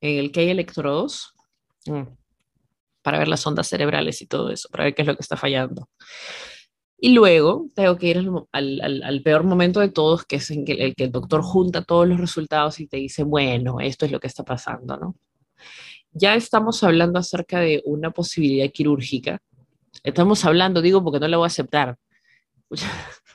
en 0.00 0.18
el 0.18 0.32
que 0.32 0.40
hay 0.40 0.50
electrodos, 0.50 1.34
mm, 1.86 2.02
para 3.02 3.18
ver 3.18 3.28
las 3.28 3.46
ondas 3.46 3.68
cerebrales 3.68 4.22
y 4.22 4.26
todo 4.26 4.50
eso, 4.50 4.68
para 4.70 4.84
ver 4.84 4.94
qué 4.94 5.02
es 5.02 5.08
lo 5.08 5.16
que 5.16 5.22
está 5.22 5.36
fallando. 5.36 5.88
Y 7.04 7.14
luego 7.14 7.66
tengo 7.74 7.98
que 7.98 8.06
ir 8.06 8.30
al, 8.52 9.22
peor 9.24 9.42
momento 9.42 9.80
de 9.80 9.88
todos, 9.88 10.24
que 10.24 10.36
es 10.36 10.48
en 10.52 10.64
el 10.68 10.94
que 10.94 11.04
el 11.04 11.10
doctor 11.10 11.42
junta 11.42 11.82
todos 11.82 12.06
los 12.06 12.20
resultados 12.20 12.78
y 12.78 12.86
te 12.86 12.98
dice, 12.98 13.24
bueno, 13.24 13.80
esto 13.80 14.06
es 14.06 14.12
lo 14.12 14.20
que 14.20 14.28
está 14.28 14.44
pasando, 14.44 14.96
¿no? 14.96 15.16
Ya 16.12 16.36
estamos 16.36 16.84
hablando 16.84 17.18
acerca 17.18 17.58
de 17.58 17.82
una 17.86 18.12
posibilidad 18.12 18.70
quirúrgica. 18.70 19.42
Estamos 20.04 20.44
hablando, 20.44 20.80
digo, 20.80 21.02
porque 21.02 21.18
no 21.18 21.26
la 21.26 21.38
voy 21.38 21.46
a 21.46 21.48
aceptar. 21.48 21.98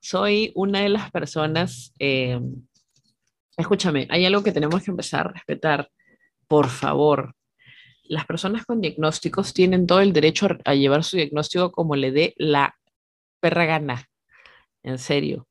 Soy 0.00 0.52
una 0.54 0.80
de 0.80 0.90
las 0.90 1.10
personas, 1.10 1.94
eh, 1.98 2.38
escúchame, 3.56 4.06
hay 4.10 4.26
algo 4.26 4.42
que 4.42 4.52
tenemos 4.52 4.82
que 4.82 4.90
empezar 4.90 5.26
a 5.26 5.32
respetar. 5.32 5.90
Por 6.46 6.68
favor, 6.68 7.34
las 8.04 8.26
personas 8.26 8.64
con 8.64 8.80
diagnósticos 8.80 9.54
tienen 9.54 9.86
todo 9.86 10.00
el 10.00 10.12
derecho 10.12 10.48
a 10.64 10.74
llevar 10.74 11.04
su 11.04 11.16
diagnóstico 11.16 11.72
como 11.72 11.96
le 11.96 12.10
dé 12.10 12.34
la 12.36 12.76
perra 13.40 13.64
gana. 13.64 14.08
En 14.82 14.98
serio. 14.98 15.46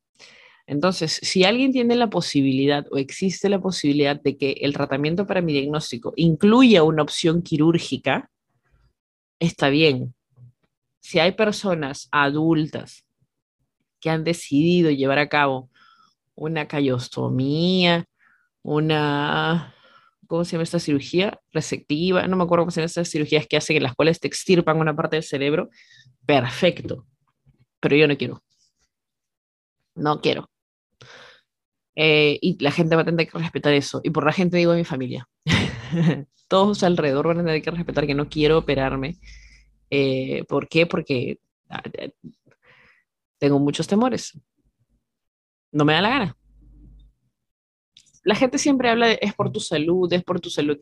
Entonces, 0.68 1.20
si 1.22 1.44
alguien 1.44 1.72
tiene 1.72 1.96
la 1.96 2.10
posibilidad 2.10 2.86
o 2.92 2.98
existe 2.98 3.50
la 3.50 3.60
posibilidad 3.60 4.22
de 4.22 4.38
que 4.38 4.52
el 4.62 4.74
tratamiento 4.74 5.26
para 5.28 5.42
mi 5.42 5.54
diagnóstico 5.54 6.14
incluya 6.16 6.84
una 6.84 7.02
opción 7.04 7.42
quirúrgica, 7.42 8.30
está 9.40 9.70
bien. 9.70 10.14
Si 11.00 11.20
hay 11.20 11.32
personas 11.32 12.08
adultas 12.12 13.06
que 14.00 14.10
han 14.10 14.24
decidido 14.24 14.92
llevar 14.92 15.20
a 15.20 15.30
cabo 15.30 15.70
una 16.36 16.68
callostomía, 16.68 18.06
una 18.62 19.76
¿cómo 20.32 20.46
se 20.46 20.54
llama 20.54 20.64
esta 20.64 20.80
cirugía? 20.80 21.42
Resectiva, 21.52 22.26
no 22.26 22.38
me 22.38 22.46
acuerdo 22.46 22.64
cómo 22.64 22.72
se 22.72 22.80
llama 22.80 22.86
estas 22.86 23.10
cirugías 23.10 23.46
que 23.48 23.58
hacen 23.58 23.76
en 23.76 23.84
las 23.84 23.94
cuales 23.96 24.18
te 24.22 24.30
extirpan 24.30 24.78
una 24.80 24.96
parte 24.96 25.18
del 25.18 25.24
cerebro. 25.24 25.70
Perfecto, 26.26 27.06
pero 27.82 27.98
yo 27.98 28.08
no 28.08 28.18
quiero. 28.18 28.42
No 29.94 30.22
quiero. 30.22 30.50
Eh, 31.98 32.40
y 32.42 32.58
la 32.64 32.72
gente 32.72 32.96
va 32.96 33.02
a 33.02 33.06
tener 33.06 33.28
que 33.28 33.38
respetar 33.38 33.74
eso. 33.74 34.00
Y 34.06 34.12
por 34.12 34.26
la 34.26 34.32
gente 34.32 34.56
digo 34.56 34.74
mi 34.74 34.86
familia. 34.86 35.28
Todos 36.48 36.82
alrededor 36.84 37.28
van 37.28 37.40
a 37.42 37.44
tener 37.44 37.62
que 37.62 37.72
respetar 37.72 38.08
que 38.08 38.16
no 38.16 38.30
quiero 38.30 38.60
operarme. 38.60 39.18
Eh, 39.90 40.46
¿Por 40.48 40.70
qué? 40.70 40.86
Porque 40.86 41.40
ah, 41.70 41.84
eh, 41.92 42.14
tengo 43.38 43.60
muchos 43.60 43.86
temores. 43.86 44.40
No 45.74 45.84
me 45.84 45.92
da 45.92 46.02
la 46.02 46.10
gana 46.10 46.38
la 48.24 48.36
gente 48.36 48.58
siempre 48.58 48.90
habla 48.90 49.08
de 49.08 49.20
es 49.22 49.34
por 49.34 49.52
tu 49.52 49.60
salud, 49.60 50.12
es 50.14 50.24
por 50.24 50.40
tu 50.40 50.50
salud. 50.50 50.78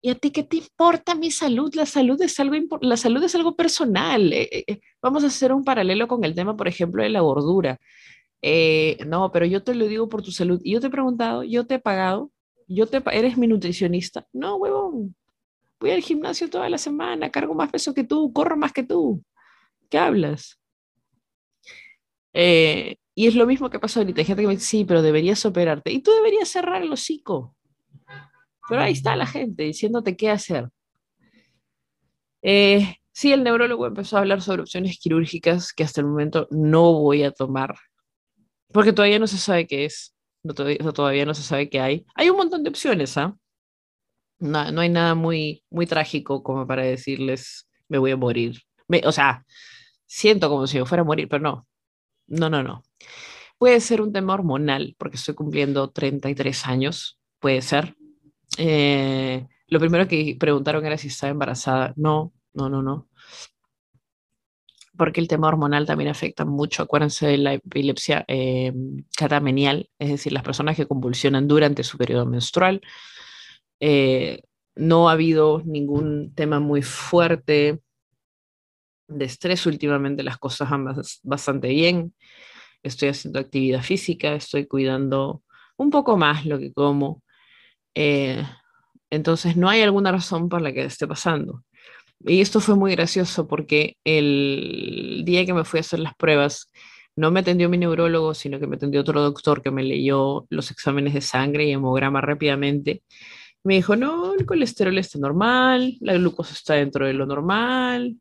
¿Y 0.00 0.10
a 0.10 0.16
ti 0.16 0.32
qué 0.32 0.42
te 0.42 0.56
importa 0.56 1.14
mi 1.14 1.30
salud? 1.30 1.72
La 1.74 1.86
salud 1.86 2.20
es 2.22 2.38
algo, 2.40 2.78
la 2.80 2.96
salud 2.96 3.22
es 3.22 3.34
algo 3.36 3.54
personal. 3.54 4.32
Eh, 4.32 4.48
eh, 4.50 4.64
eh, 4.66 4.80
vamos 5.00 5.22
a 5.22 5.28
hacer 5.28 5.52
un 5.52 5.64
paralelo 5.64 6.08
con 6.08 6.24
el 6.24 6.34
tema, 6.34 6.56
por 6.56 6.66
ejemplo, 6.66 7.02
de 7.02 7.10
la 7.10 7.20
gordura. 7.20 7.78
no, 9.06 9.30
pero 9.32 9.46
yo 9.46 9.62
te 9.62 9.74
lo 9.74 9.86
digo 9.86 10.08
por 10.08 10.22
tu 10.22 10.32
salud. 10.32 10.60
Y 10.64 10.72
yo 10.72 10.80
te 10.80 10.88
he 10.88 10.90
preguntado, 10.90 11.44
yo 11.44 11.66
te 11.66 11.74
he 11.76 11.78
pagado, 11.78 12.32
yo 12.66 12.86
te, 12.86 13.02
¿eres 13.12 13.38
mi 13.38 13.46
nutricionista? 13.46 14.26
No, 14.32 14.56
huevón. 14.56 15.14
Voy 15.80 15.90
al 15.90 16.02
gimnasio 16.02 16.48
toda 16.50 16.68
la 16.68 16.78
semana, 16.78 17.30
cargo 17.30 17.54
más 17.54 17.70
peso 17.70 17.94
que 17.94 18.04
tú, 18.04 18.32
corro 18.32 18.56
más 18.56 18.72
que 18.72 18.84
tú. 18.84 19.22
¿Qué 19.90 19.98
hablas? 19.98 20.58
Eh, 22.32 22.96
y 23.14 23.26
es 23.26 23.34
lo 23.34 23.46
mismo 23.46 23.68
que 23.70 23.78
pasa 23.78 24.00
ahorita. 24.00 24.20
Hay 24.20 24.24
gente 24.24 24.42
que 24.42 24.48
me 24.48 24.54
dice, 24.54 24.66
sí, 24.66 24.84
pero 24.84 25.02
deberías 25.02 25.44
operarte. 25.44 25.92
Y 25.92 26.00
tú 26.00 26.10
deberías 26.12 26.48
cerrar 26.48 26.82
el 26.82 26.92
hocico. 26.92 27.54
Pero 28.68 28.80
ahí 28.80 28.92
está 28.92 29.16
la 29.16 29.26
gente 29.26 29.64
diciéndote 29.64 30.16
qué 30.16 30.30
hacer. 30.30 30.68
Eh, 32.42 32.96
sí, 33.12 33.32
el 33.32 33.44
neurólogo 33.44 33.86
empezó 33.86 34.16
a 34.16 34.20
hablar 34.20 34.40
sobre 34.40 34.62
opciones 34.62 34.98
quirúrgicas 34.98 35.72
que 35.72 35.84
hasta 35.84 36.00
el 36.00 36.06
momento 36.06 36.48
no 36.50 36.92
voy 36.94 37.22
a 37.22 37.32
tomar. 37.32 37.74
Porque 38.72 38.92
todavía 38.92 39.18
no 39.18 39.26
se 39.26 39.38
sabe 39.38 39.66
qué 39.66 39.84
es. 39.84 40.14
Todavía, 40.94 41.26
no 41.26 41.34
se 41.34 41.42
sabe 41.42 41.68
qué 41.68 41.80
hay. 41.80 42.06
Hay 42.14 42.30
un 42.30 42.36
montón 42.36 42.62
de 42.62 42.70
opciones, 42.70 43.16
¿ah? 43.16 43.36
No, 44.38 44.72
no, 44.72 44.80
hay 44.80 44.88
nada 44.88 45.14
muy, 45.14 45.62
muy 45.70 45.86
trágico 45.86 46.42
como 46.42 46.66
para 46.66 46.82
decirles, 46.82 47.68
me 47.88 47.98
voy 47.98 48.10
a 48.10 48.16
morir. 48.16 48.60
o 49.04 49.12
sea, 49.12 49.44
siento 50.06 50.48
como 50.48 50.66
si 50.66 50.78
yo 50.78 50.86
fuera 50.86 51.02
a 51.02 51.04
morir, 51.04 51.28
pero 51.28 51.42
no. 51.42 51.66
No, 52.32 52.48
no, 52.48 52.62
no. 52.62 52.82
Puede 53.58 53.78
ser 53.80 54.00
un 54.00 54.12
tema 54.12 54.32
hormonal, 54.32 54.96
porque 54.98 55.16
estoy 55.16 55.34
cumpliendo 55.34 55.90
33 55.90 56.66
años, 56.66 57.18
puede 57.38 57.60
ser. 57.60 57.94
Eh, 58.56 59.46
lo 59.68 59.78
primero 59.78 60.08
que 60.08 60.36
preguntaron 60.40 60.84
era 60.86 60.96
si 60.96 61.08
estaba 61.08 61.30
embarazada. 61.30 61.92
No, 61.94 62.32
no, 62.54 62.70
no, 62.70 62.82
no. 62.82 63.08
Porque 64.96 65.20
el 65.20 65.28
tema 65.28 65.48
hormonal 65.48 65.84
también 65.84 66.08
afecta 66.08 66.46
mucho. 66.46 66.82
Acuérdense 66.82 67.26
de 67.26 67.36
la 67.36 67.52
epilepsia 67.54 68.24
eh, 68.28 68.72
catamenial, 69.14 69.90
es 69.98 70.08
decir, 70.08 70.32
las 70.32 70.42
personas 70.42 70.74
que 70.74 70.86
convulsionan 70.86 71.46
durante 71.46 71.84
su 71.84 71.98
periodo 71.98 72.24
menstrual. 72.24 72.80
Eh, 73.78 74.40
no 74.74 75.10
ha 75.10 75.12
habido 75.12 75.62
ningún 75.66 76.34
tema 76.34 76.60
muy 76.60 76.80
fuerte 76.80 77.80
de 79.14 79.24
estrés 79.24 79.66
últimamente, 79.66 80.22
las 80.22 80.38
cosas 80.38 80.70
van 80.70 80.86
bastante 81.22 81.68
bien 81.68 82.12
estoy 82.82 83.08
haciendo 83.08 83.40
actividad 83.40 83.82
física, 83.82 84.34
estoy 84.34 84.66
cuidando 84.66 85.42
un 85.76 85.90
poco 85.90 86.16
más 86.16 86.46
lo 86.46 86.58
que 86.58 86.72
como. 86.72 87.22
Eh, 87.94 88.44
entonces, 89.10 89.56
no 89.56 89.68
hay 89.68 89.82
alguna 89.82 90.12
razón 90.12 90.48
por 90.48 90.62
la 90.62 90.72
que 90.72 90.84
esté 90.84 91.06
pasando. 91.06 91.64
Y 92.20 92.40
esto 92.40 92.60
fue 92.60 92.76
muy 92.76 92.92
gracioso 92.92 93.48
porque 93.48 93.96
el 94.04 95.22
día 95.24 95.44
que 95.44 95.54
me 95.54 95.64
fui 95.64 95.78
a 95.78 95.80
hacer 95.82 95.98
las 96.00 96.14
pruebas, 96.14 96.70
no 97.16 97.30
me 97.30 97.40
atendió 97.40 97.68
mi 97.68 97.78
neurólogo, 97.78 98.34
sino 98.34 98.58
que 98.58 98.66
me 98.66 98.76
atendió 98.76 99.00
otro 99.02 99.20
doctor 99.22 99.62
que 99.62 99.70
me 99.70 99.82
leyó 99.82 100.46
los 100.50 100.70
exámenes 100.70 101.14
de 101.14 101.20
sangre 101.20 101.66
y 101.66 101.72
hemograma 101.72 102.20
rápidamente. 102.20 103.02
Me 103.64 103.74
dijo, 103.76 103.96
no, 103.96 104.34
el 104.34 104.46
colesterol 104.46 104.96
está 104.98 105.18
normal, 105.18 105.96
la 106.00 106.14
glucosa 106.14 106.54
está 106.54 106.74
dentro 106.74 107.06
de 107.06 107.12
lo 107.14 107.26
normal, 107.26 108.16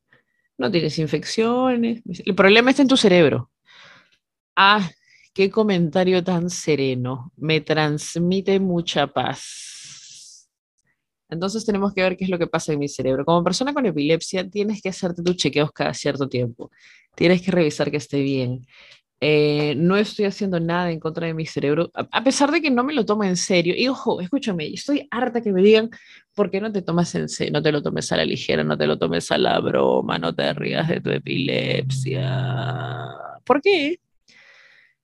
no 0.62 0.72
tienes 0.72 0.98
infecciones. 1.00 2.02
El 2.06 2.36
problema 2.36 2.70
está 2.70 2.84
en 2.84 2.88
tu 2.88 2.96
cerebro. 2.96 3.50
Ah, 4.56 4.90
qué 5.34 5.50
comentario 5.50 6.24
tan 6.24 6.50
sereno. 6.50 7.34
Me 7.36 7.62
transmite 7.62 8.60
mucha 8.60 9.08
paz. 9.08 10.50
Entonces 11.30 11.66
tenemos 11.66 11.94
que 11.94 12.04
ver 12.04 12.16
qué 12.16 12.26
es 12.26 12.30
lo 12.30 12.38
que 12.38 12.48
pasa 12.48 12.74
en 12.74 12.80
mi 12.80 12.88
cerebro. 12.88 13.26
Como 13.26 13.44
persona 13.44 13.74
con 13.74 13.86
epilepsia, 13.86 14.48
tienes 14.50 14.82
que 14.82 14.90
hacerte 14.90 15.24
tus 15.24 15.38
chequeos 15.38 15.72
cada 15.72 15.94
cierto 15.94 16.30
tiempo. 16.30 16.70
Tienes 17.16 17.42
que 17.42 17.52
revisar 17.52 17.90
que 17.90 17.98
esté 17.98 18.22
bien. 18.22 18.66
Eh, 19.24 19.76
no 19.78 19.98
estoy 19.98 20.26
haciendo 20.26 20.60
nada 20.60 20.92
en 20.92 21.00
contra 21.00 21.28
de 21.28 21.36
mi 21.36 21.46
cerebro, 21.46 21.92
a, 21.94 22.24
pesar 22.24 22.50
de 22.52 22.60
que 22.60 22.72
no 22.72 22.84
me 22.84 22.94
lo 22.94 23.06
tomo 23.06 23.24
en 23.24 23.38
serio. 23.38 23.76
Y 23.78 23.88
ojo, 23.88 24.20
escúchame, 24.20 24.68
estoy 24.74 25.08
harta 25.12 25.42
que 25.42 25.52
me 25.52 25.62
digan, 25.62 25.92
¿por 26.34 26.50
qué 26.50 26.60
no 26.60 26.72
te 26.72 26.82
tomas 26.82 27.14
en 27.14 27.30
serio? 27.30 27.54
No 27.54 27.62
te 27.62 27.72
lo 27.72 27.84
tomes 27.84 28.12
a 28.12 28.18
la 28.18 28.26
ligera, 28.26 28.64
no 28.64 28.76
te 28.76 28.88
lo 28.88 28.98
tomes 28.98 29.32
a 29.32 29.38
la 29.38 29.60
broma, 29.60 30.18
no 30.18 30.34
te 30.34 30.52
rías 30.54 30.88
de 30.88 31.02
tu 31.02 31.12
epilepsia. 31.12 32.30
¿Por 33.46 33.62
qué? 33.62 34.00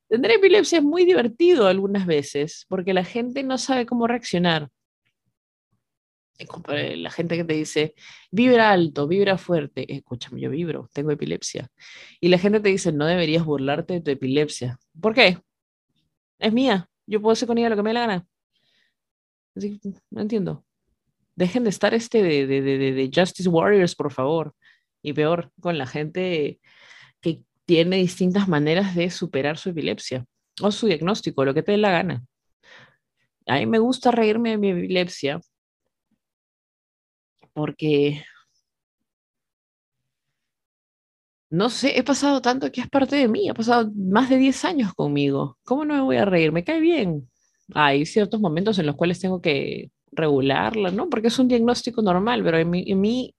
Tener 0.10 0.32
epilepsia 0.32 0.80
es 0.80 0.84
muy 0.84 1.06
divertido 1.06 1.68
algunas 1.68 2.08
veces 2.08 2.66
porque 2.70 2.94
la 2.96 3.04
gente 3.04 3.44
no 3.44 3.60
sabe 3.60 3.86
cómo 3.86 4.08
reaccionar. 4.08 4.70
La 6.68 7.10
gente 7.10 7.36
que 7.36 7.44
te 7.44 7.54
dice, 7.54 7.96
vibra 8.32 8.72
alto, 8.72 9.08
vibra 9.08 9.38
fuerte. 9.38 9.92
Escúchame, 9.92 10.40
yo 10.40 10.50
vibro, 10.50 10.90
tengo 10.94 11.12
epilepsia. 11.12 11.70
Y 12.20 12.28
la 12.28 12.38
gente 12.38 12.60
te 12.60 12.70
dice, 12.70 12.92
no 12.92 13.06
deberías 13.06 13.44
burlarte 13.44 13.96
de 13.96 14.02
tu 14.02 14.12
epilepsia. 14.12 14.78
¿Por 15.02 15.14
qué? 15.14 15.40
Es 16.40 16.54
mía. 16.54 16.90
Yo 17.08 17.22
puedo 17.22 17.34
hacer 17.34 17.48
con 17.48 17.58
ella 17.58 17.70
lo 17.70 17.76
que 17.76 17.84
me 17.84 17.90
dé 17.90 17.96
la 17.96 18.02
gana. 18.02 18.28
Así, 19.56 19.80
no 20.12 20.22
entiendo. 20.22 20.66
Dejen 21.36 21.64
de 21.64 21.70
estar 21.70 21.94
este 21.94 22.22
de, 22.22 22.46
de, 22.46 22.62
de, 22.62 22.78
de 22.78 23.12
Justice 23.14 23.50
Warriors, 23.50 23.96
por 23.96 24.12
favor. 24.12 24.54
Y 25.02 25.14
peor, 25.14 25.52
con 25.60 25.78
la 25.78 25.88
gente 25.88 26.60
que 27.22 27.44
tiene 27.66 27.98
distintas 27.98 28.48
maneras 28.48 28.96
de 28.96 29.10
superar 29.10 29.58
su 29.58 29.70
epilepsia 29.70 30.26
o 30.62 30.72
su 30.72 30.88
diagnóstico, 30.88 31.46
lo 31.46 31.54
que 31.54 31.64
te 31.64 31.72
dé 31.72 31.78
la 31.78 31.92
gana. 31.92 32.26
A 33.48 33.58
mí 33.58 33.66
me 33.66 33.80
gusta 33.80 34.12
reírme 34.12 34.52
de 34.52 34.58
mi 34.58 34.70
epilepsia 34.72 35.40
porque, 37.58 38.22
no 41.50 41.70
sé, 41.70 41.98
he 41.98 42.04
pasado 42.04 42.42
tanto 42.42 42.72
que 42.72 42.82
es 42.82 42.90
parte 42.90 43.16
de 43.16 43.28
mí, 43.28 43.48
ha 43.50 43.54
pasado 43.54 43.90
más 43.96 44.30
de 44.30 44.38
10 44.38 44.66
años 44.66 44.94
conmigo. 44.94 45.58
¿Cómo 45.64 45.86
no 45.86 45.94
me 45.96 46.02
voy 46.02 46.18
a 46.18 46.26
reír? 46.26 46.52
Me 46.52 46.64
cae 46.64 46.80
bien. 46.82 47.30
Hay 47.74 48.06
ciertos 48.06 48.40
momentos 48.42 48.78
en 48.80 48.86
los 48.86 48.96
cuales 48.96 49.20
tengo 49.20 49.42
que 49.42 49.92
regularla, 50.12 50.92
¿no? 50.92 51.10
Porque 51.10 51.28
es 51.30 51.40
un 51.40 51.48
diagnóstico 51.48 52.02
normal, 52.02 52.44
pero 52.44 52.58
en 52.58 52.70
mí, 52.70 52.84
en 52.88 53.00
mí 53.02 53.36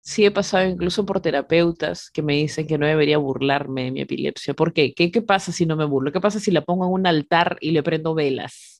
sí 0.00 0.24
he 0.24 0.30
pasado 0.30 0.68
incluso 0.68 1.04
por 1.06 1.20
terapeutas 1.20 2.10
que 2.10 2.22
me 2.22 2.34
dicen 2.34 2.66
que 2.66 2.78
no 2.78 2.86
debería 2.86 3.18
burlarme 3.18 3.84
de 3.84 3.90
mi 3.92 4.00
epilepsia. 4.02 4.54
¿Por 4.54 4.72
qué? 4.72 4.92
¿Qué, 4.94 5.10
qué 5.10 5.22
pasa 5.22 5.52
si 5.52 5.66
no 5.66 5.76
me 5.76 5.84
burlo? 5.86 6.12
¿Qué 6.12 6.20
pasa 6.20 6.40
si 6.40 6.50
la 6.50 6.62
pongo 6.64 6.84
en 6.86 6.92
un 6.92 7.06
altar 7.06 7.56
y 7.60 7.70
le 7.72 7.82
prendo 7.82 8.14
velas? 8.14 8.73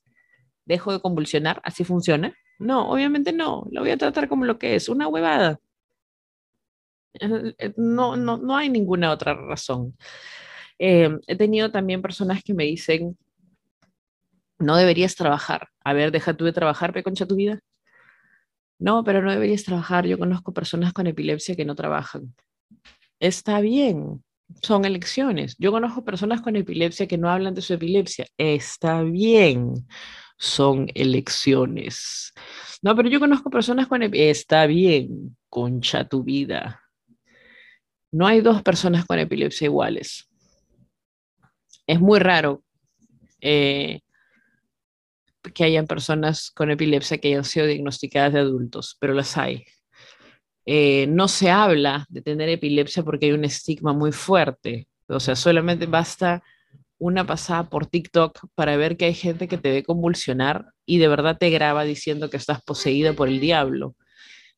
¿Dejo 0.64 0.92
de 0.92 1.00
convulsionar? 1.00 1.60
¿Así 1.64 1.84
funciona? 1.84 2.34
No, 2.58 2.90
obviamente 2.90 3.32
no. 3.32 3.66
La 3.70 3.80
voy 3.80 3.90
a 3.90 3.98
tratar 3.98 4.28
como 4.28 4.44
lo 4.44 4.58
que 4.58 4.74
es, 4.76 4.88
una 4.88 5.08
huevada. 5.08 5.58
Eh, 7.14 7.72
no, 7.76 8.16
no, 8.16 8.38
no 8.38 8.56
hay 8.56 8.68
ninguna 8.68 9.12
otra 9.12 9.34
razón. 9.34 9.96
Eh, 10.78 11.10
he 11.26 11.36
tenido 11.36 11.70
también 11.70 12.02
personas 12.02 12.42
que 12.42 12.54
me 12.54 12.64
dicen, 12.64 13.16
no 14.58 14.76
deberías 14.76 15.14
trabajar. 15.14 15.68
A 15.84 15.92
ver, 15.92 16.10
deja 16.12 16.34
tú 16.34 16.44
de 16.44 16.52
trabajar, 16.52 16.92
pe 16.92 17.02
concha 17.02 17.26
tu 17.26 17.36
vida. 17.36 17.60
No, 18.78 19.04
pero 19.04 19.22
no 19.22 19.30
deberías 19.30 19.64
trabajar. 19.64 20.06
Yo 20.06 20.18
conozco 20.18 20.52
personas 20.52 20.92
con 20.92 21.06
epilepsia 21.06 21.56
que 21.56 21.64
no 21.64 21.74
trabajan. 21.74 22.34
Está 23.20 23.60
bien, 23.60 24.24
son 24.62 24.84
elecciones. 24.84 25.56
Yo 25.58 25.70
conozco 25.72 26.04
personas 26.04 26.40
con 26.42 26.56
epilepsia 26.56 27.06
que 27.06 27.18
no 27.18 27.30
hablan 27.30 27.54
de 27.54 27.62
su 27.62 27.74
epilepsia. 27.74 28.26
Está 28.36 29.02
bien, 29.02 29.86
son 30.36 30.88
elecciones. 30.94 32.32
No, 32.82 32.94
pero 32.94 33.08
yo 33.08 33.20
conozco 33.20 33.50
personas 33.50 33.86
con 33.86 34.02
epilepsia. 34.02 34.30
Está 34.30 34.66
bien, 34.66 35.36
concha 35.48 36.08
tu 36.08 36.22
vida. 36.22 36.82
No 38.12 38.26
hay 38.26 38.40
dos 38.40 38.62
personas 38.62 39.06
con 39.06 39.18
epilepsia 39.18 39.66
iguales. 39.66 40.28
Es 41.86 42.00
muy 42.00 42.18
raro 42.18 42.62
eh, 43.40 44.00
que 45.54 45.64
hayan 45.64 45.86
personas 45.86 46.50
con 46.50 46.70
epilepsia 46.70 47.18
que 47.18 47.28
hayan 47.28 47.44
sido 47.44 47.66
diagnosticadas 47.66 48.32
de 48.32 48.40
adultos, 48.40 48.96
pero 49.00 49.14
las 49.14 49.36
hay. 49.36 49.64
Eh, 50.66 51.06
no 51.08 51.28
se 51.28 51.50
habla 51.50 52.06
de 52.08 52.22
tener 52.22 52.48
epilepsia 52.48 53.02
porque 53.02 53.26
hay 53.26 53.32
un 53.32 53.44
estigma 53.44 53.92
muy 53.92 54.12
fuerte. 54.12 54.88
O 55.06 55.20
sea, 55.20 55.36
solamente 55.36 55.86
basta 55.86 56.42
una 57.04 57.26
pasada 57.26 57.68
por 57.68 57.86
TikTok 57.86 58.46
para 58.54 58.78
ver 58.78 58.96
que 58.96 59.04
hay 59.04 59.12
gente 59.12 59.46
que 59.46 59.58
te 59.58 59.70
ve 59.70 59.82
convulsionar 59.82 60.72
y 60.86 60.96
de 60.96 61.08
verdad 61.08 61.36
te 61.38 61.50
graba 61.50 61.84
diciendo 61.84 62.30
que 62.30 62.38
estás 62.38 62.62
poseída 62.62 63.12
por 63.12 63.28
el 63.28 63.40
diablo. 63.40 63.94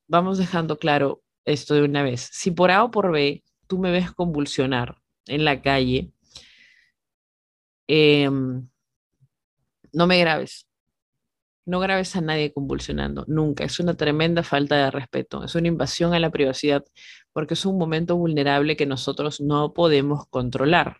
Vamos 0.07 0.39
dejando 0.39 0.79
claro 0.79 1.23
esto 1.45 1.75
de 1.75 1.83
una 1.83 2.05
vez. 2.05 2.31
Si 2.33 2.53
por 2.53 2.71
A 2.71 2.85
o 2.85 2.93
por 2.93 3.11
B 3.11 3.43
tú 3.67 3.79
me 3.79 3.91
ves 3.91 4.13
convulsionar 4.13 4.97
en 5.27 5.45
la 5.45 5.61
calle, 5.61 6.13
em, 7.89 8.69
no 9.93 10.07
me 10.07 10.21
grabes. 10.21 10.69
No 11.65 11.81
grabes 11.81 12.15
a 12.15 12.21
nadie 12.21 12.53
convulsionando, 12.53 13.25
nunca. 13.27 13.65
Es 13.65 13.81
una 13.81 13.95
tremenda 13.95 14.45
falta 14.45 14.77
de 14.77 14.93
respeto, 14.93 15.43
es 15.43 15.57
una 15.57 15.67
invasión 15.67 16.15
a 16.15 16.21
la 16.21 16.31
privacidad, 16.31 16.85
porque 17.33 17.55
es 17.55 17.67
un 17.67 17.77
momento 17.77 18.17
vulnerable 18.17 18.77
que 18.77 18.87
nosotros 18.87 19.41
no 19.41 19.75
podemos 19.75 20.29
controlar. 20.29 20.99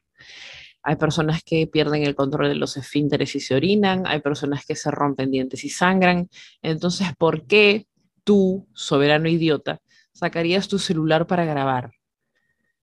Hay 0.87 0.95
personas 0.95 1.43
que 1.45 1.67
pierden 1.67 2.05
el 2.05 2.15
control 2.15 2.49
de 2.49 2.55
los 2.55 2.77
esfínteres 2.77 3.35
y 3.35 3.41
se 3.41 3.57
orinan, 3.57 4.07
hay 4.07 4.21
personas 4.21 4.65
que 4.65 4.77
se 4.77 4.89
rompen 4.93 5.33
dientes 5.33 5.65
y 5.65 5.69
sangran. 5.69 6.29
Entonces, 6.63 7.09
¿por 7.19 7.45
qué 7.47 7.89
tú, 8.23 8.69
soberano 8.73 9.29
idiota, 9.29 9.81
sacarías 10.13 10.69
tu 10.69 10.79
celular 10.79 11.27
para 11.27 11.45
grabar? 11.45 11.91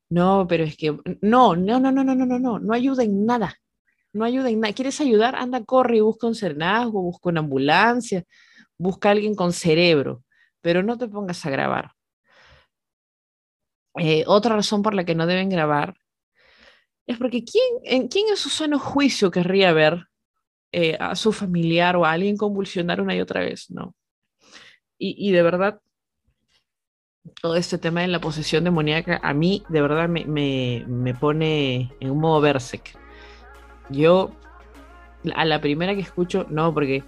No, 0.10 0.46
pero 0.50 0.66
es 0.66 0.76
que 0.76 0.98
no, 1.22 1.56
no, 1.56 1.80
no, 1.80 1.92
no, 1.94 2.04
no, 2.04 2.14
no, 2.14 2.26
no, 2.26 2.40
no, 2.40 2.60
no 2.60 2.74
ayuda 2.74 3.04
en 3.04 3.26
nada 3.26 3.56
no 4.14 4.26
ayuda 4.26 4.50
en 4.50 4.60
nada. 4.60 4.74
¿Quieres 4.74 5.02
ayudar? 5.02 5.36
Anda, 5.36 5.64
corre 5.64 5.98
y 5.98 6.02
busca 6.02 6.28
un 6.28 6.36
serenazgo, 6.36 7.02
busca 7.02 7.30
una 7.30 7.40
ambulancia, 7.40 8.24
busca 8.78 9.10
a 9.10 9.14
alguien 9.14 9.34
con 9.34 9.54
cerebro, 9.54 10.24
pero 10.62 10.84
no 10.84 10.98
te 10.98 11.08
pongas 11.08 11.46
a 11.46 11.50
grabar. 11.50 11.94
Eh, 13.98 14.24
otra 14.28 14.56
razón 14.56 14.84
por 14.84 14.94
la 14.94 15.04
que 15.06 15.16
no 15.16 15.26
deben 15.26 15.50
grabar 15.50 15.96
es 17.08 17.18
porque 17.18 17.44
¿quién 17.44 17.64
en, 17.84 18.08
¿quién 18.08 18.30
en 18.30 18.38
su 18.38 18.50
sano 18.50 18.80
juicio 18.80 19.32
querría 19.32 19.74
ver 19.74 20.08
eh, 20.72 20.98
a 21.00 21.16
su 21.16 21.32
familiar 21.32 21.96
o 21.96 22.06
a 22.06 22.12
alguien 22.12 22.38
convulsionar 22.38 23.02
una 23.02 23.16
y 23.16 23.22
otra 23.22 23.42
vez? 23.42 23.70
No. 23.70 23.96
Y, 25.06 25.32
de 25.32 25.44
verdad, 25.44 25.82
todo 27.42 27.58
este 27.58 27.78
tema 27.78 28.00
de 28.02 28.08
la 28.08 28.22
posesión 28.22 28.64
demoníaca 28.64 29.20
a 29.22 29.34
mí 29.34 29.62
de 29.68 29.82
verdad 29.82 30.08
me, 30.08 30.24
me, 30.24 30.86
me 30.88 31.14
pone 31.14 31.92
en 32.00 32.10
un 32.10 32.20
modo 32.20 32.40
Berserk. 32.40 32.98
Yo, 33.90 34.32
a 35.36 35.44
la 35.44 35.60
primera 35.60 35.94
que 35.94 36.00
escucho, 36.00 36.46
no, 36.50 36.74
porque 36.74 37.04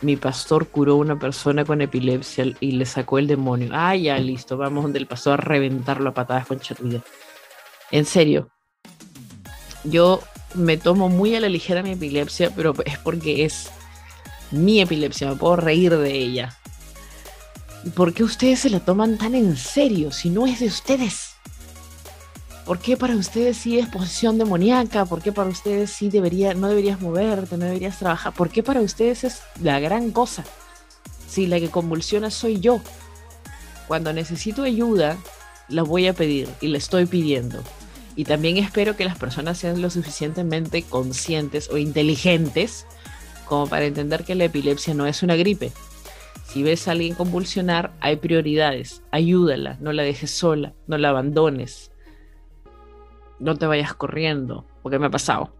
mi 0.00 0.16
pastor 0.16 0.66
curó 0.66 0.94
a 0.94 0.96
una 0.96 1.16
persona 1.16 1.64
con 1.64 1.80
epilepsia 1.80 2.46
y 2.58 2.72
le 2.72 2.84
sacó 2.84 3.18
el 3.18 3.28
demonio. 3.28 3.68
Ah, 3.72 3.94
ya, 3.94 4.18
listo, 4.18 4.56
vamos 4.56 4.82
donde 4.82 4.98
el 4.98 5.06
pastor 5.06 5.34
a 5.34 5.36
reventarlo 5.36 6.10
a 6.10 6.14
patadas 6.14 6.46
con 6.46 6.58
chatilla. 6.58 7.00
En 7.92 8.04
serio, 8.06 8.50
yo 9.84 10.22
me 10.54 10.76
tomo 10.76 11.08
muy 11.08 11.34
a 11.34 11.40
la 11.40 11.48
ligera 11.48 11.82
mi 11.82 11.92
epilepsia, 11.92 12.50
pero 12.54 12.74
es 12.84 12.98
porque 12.98 13.44
es 13.44 13.68
mi 14.50 14.80
epilepsia, 14.80 15.28
me 15.28 15.36
puedo 15.36 15.56
reír 15.56 15.96
de 15.96 16.12
ella. 16.12 16.56
¿Por 17.94 18.14
qué 18.14 18.24
ustedes 18.24 18.60
se 18.60 18.70
la 18.70 18.80
toman 18.80 19.18
tan 19.18 19.34
en 19.34 19.56
serio 19.56 20.10
si 20.10 20.30
no 20.30 20.46
es 20.46 20.60
de 20.60 20.66
ustedes? 20.66 21.32
¿Por 22.64 22.78
qué 22.78 22.96
para 22.96 23.14
ustedes 23.14 23.58
sí 23.58 23.78
es 23.78 23.88
posesión 23.88 24.38
demoníaca? 24.38 25.04
¿Por 25.04 25.20
qué 25.20 25.32
para 25.32 25.50
ustedes 25.50 25.90
sí 25.90 26.08
debería, 26.08 26.54
no 26.54 26.68
deberías 26.68 27.00
moverte, 27.02 27.58
no 27.58 27.66
deberías 27.66 27.98
trabajar? 27.98 28.32
¿Por 28.32 28.48
qué 28.48 28.62
para 28.62 28.80
ustedes 28.80 29.24
es 29.24 29.42
la 29.60 29.80
gran 29.80 30.12
cosa? 30.12 30.44
Si 31.28 31.46
la 31.46 31.60
que 31.60 31.68
convulsiona 31.68 32.30
soy 32.30 32.60
yo. 32.60 32.80
Cuando 33.86 34.14
necesito 34.14 34.62
ayuda, 34.62 35.18
la 35.68 35.82
voy 35.82 36.06
a 36.06 36.14
pedir 36.14 36.48
y 36.62 36.68
la 36.68 36.78
estoy 36.78 37.04
pidiendo. 37.04 37.62
Y 38.16 38.24
también 38.24 38.56
espero 38.58 38.96
que 38.96 39.04
las 39.04 39.18
personas 39.18 39.58
sean 39.58 39.82
lo 39.82 39.90
suficientemente 39.90 40.82
conscientes 40.82 41.68
o 41.70 41.78
inteligentes 41.78 42.86
como 43.46 43.66
para 43.66 43.84
entender 43.84 44.24
que 44.24 44.34
la 44.34 44.44
epilepsia 44.44 44.94
no 44.94 45.06
es 45.06 45.22
una 45.22 45.36
gripe. 45.36 45.72
Si 46.46 46.62
ves 46.62 46.86
a 46.86 46.92
alguien 46.92 47.14
convulsionar, 47.14 47.92
hay 48.00 48.16
prioridades. 48.16 49.02
Ayúdala, 49.10 49.76
no 49.80 49.92
la 49.92 50.02
dejes 50.02 50.30
sola, 50.30 50.74
no 50.86 50.96
la 50.98 51.08
abandones 51.08 51.90
no 53.38 53.56
te 53.56 53.66
vayas 53.66 53.94
corriendo, 53.94 54.64
porque 54.82 54.98
me 54.98 55.06
ha 55.06 55.10
pasado. 55.10 55.52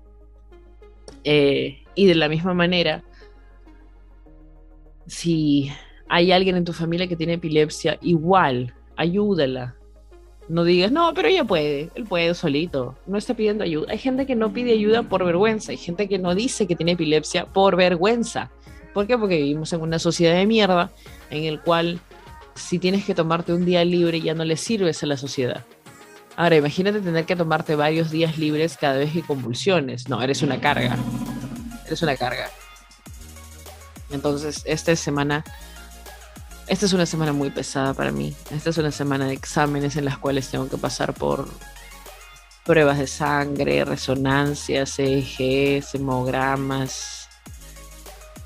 Eh, 1.23 1.83
y 1.95 2.07
de 2.07 2.15
la 2.15 2.29
misma 2.29 2.55
manera, 2.55 3.03
si 5.07 5.71
hay 6.09 6.33
alguien 6.33 6.57
en 6.57 6.65
tu 6.65 6.73
familia 6.73 7.09
que 7.09 7.17
tiene 7.17 7.35
epilepsia, 7.35 7.99
igual, 8.01 8.75
ayúdala. 8.97 9.77
No 10.49 10.65
digas, 10.65 10.93
no, 10.93 11.13
pero 11.15 11.29
ella 11.29 11.45
puede, 11.45 11.91
él 11.95 12.05
puede 12.05 12.35
solito, 12.35 12.97
no 13.07 13.17
está 13.17 13.35
pidiendo 13.35 13.65
ayuda. 13.65 13.91
Hay 13.91 13.99
gente 13.99 14.27
que 14.27 14.35
no 14.35 14.53
pide 14.53 14.73
ayuda 14.73 15.03
por 15.03 15.25
vergüenza, 15.25 15.73
hay 15.73 15.79
gente 15.79 16.09
que 16.09 16.19
no 16.19 16.35
dice 16.35 16.67
que 16.67 16.77
tiene 16.77 16.93
epilepsia 16.93 17.47
por 17.47 17.77
vergüenza. 17.77 18.51
¿Por 18.93 19.07
qué? 19.07 19.17
Porque 19.17 19.37
vivimos 19.37 19.73
en 19.73 19.81
una 19.81 19.99
sociedad 19.99 20.37
de 20.37 20.47
mierda 20.47 20.91
en 21.31 21.45
el 21.45 21.61
cual 21.61 21.99
si 22.55 22.79
tienes 22.79 23.05
que 23.05 23.15
tomarte 23.15 23.53
un 23.53 23.65
día 23.65 23.85
libre 23.85 24.21
ya 24.21 24.35
no 24.35 24.45
le 24.45 24.57
sirves 24.57 25.03
a 25.03 25.07
la 25.07 25.17
sociedad. 25.17 25.65
Ahora, 26.37 26.57
imagínate 26.57 27.01
tener 27.01 27.25
que 27.27 27.37
tomarte 27.37 27.77
varios 27.77 28.11
días 28.11 28.39
libres 28.39 28.77
cada 28.77 28.97
vez 28.97 29.13
que 29.13 29.23
convulsiones. 29.23 30.09
No, 30.09 30.21
eres 30.21 30.43
una 30.43 30.61
carga. 30.61 30.97
Eres 31.87 32.03
una 32.03 32.17
carga. 32.17 32.51
Entonces, 34.11 34.63
esta 34.65 34.95
semana, 34.97 35.45
esta 36.67 36.87
es 36.87 36.93
una 36.93 37.07
semana 37.07 37.33
muy 37.33 37.51
pesada 37.51 37.95
para 37.95 38.11
mí. 38.11 38.35
Esta 38.51 38.71
es 38.71 38.79
una 38.79 38.91
semana 38.91 39.27
de 39.27 39.35
exámenes 39.35 39.97
en 39.97 40.05
las 40.05 40.19
cuales 40.19 40.49
tengo 40.49 40.69
que 40.69 40.77
pasar 40.77 41.15
por 41.15 41.49
pruebas 42.65 42.99
de 42.99 43.07
sangre, 43.07 43.85
resonancias, 43.85 44.99
EEG, 44.99 45.85
hemogramas 45.95 47.29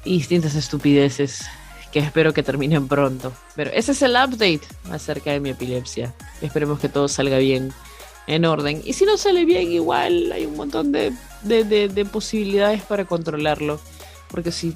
y 0.04 0.18
distintas 0.18 0.54
estupideces 0.54 1.46
que 1.92 2.00
espero 2.00 2.33
que 2.33 2.42
terminen 2.42 2.88
pronto. 2.88 3.33
Pero 3.57 3.70
ese 3.72 3.92
es 3.92 4.02
el 4.02 4.12
update 4.12 4.62
acerca 4.90 5.31
de 5.31 5.40
mi 5.40 5.50
epilepsia. 5.50 6.14
Esperemos 6.42 6.81
que 6.81 6.88
todo 6.88 7.09
salga 7.09 7.38
bien, 7.38 7.72
en 8.26 8.44
orden. 8.44 8.83
Y 8.85 8.92
si 8.92 9.04
no 9.04 9.16
sale 9.16 9.44
bien, 9.44 9.72
igual 9.72 10.33
hay 10.33 10.44
un 10.44 10.57
montón 10.57 10.92
de 10.92 11.12
de, 11.42 12.09
posibilidades 12.11 12.83
para 12.83 13.04
controlarlo, 13.04 13.81
porque 14.31 14.52
si, 14.52 14.74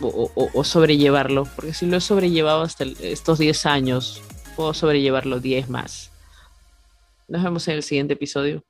o, 0.00 0.64
sobrellevarlo, 0.64 1.44
porque 1.56 1.74
si 1.74 1.86
lo 1.86 1.96
he 1.96 2.00
sobrellevado 2.00 2.62
hasta 2.62 2.84
estos 3.00 3.38
10 3.38 3.66
años, 3.66 4.22
puedo 4.56 4.74
sobrellevarlo 4.74 5.40
10 5.40 5.68
más. 5.68 6.10
Nos 7.28 7.42
vemos 7.42 7.66
en 7.68 7.74
el 7.74 7.82
siguiente 7.82 8.14
episodio. 8.14 8.64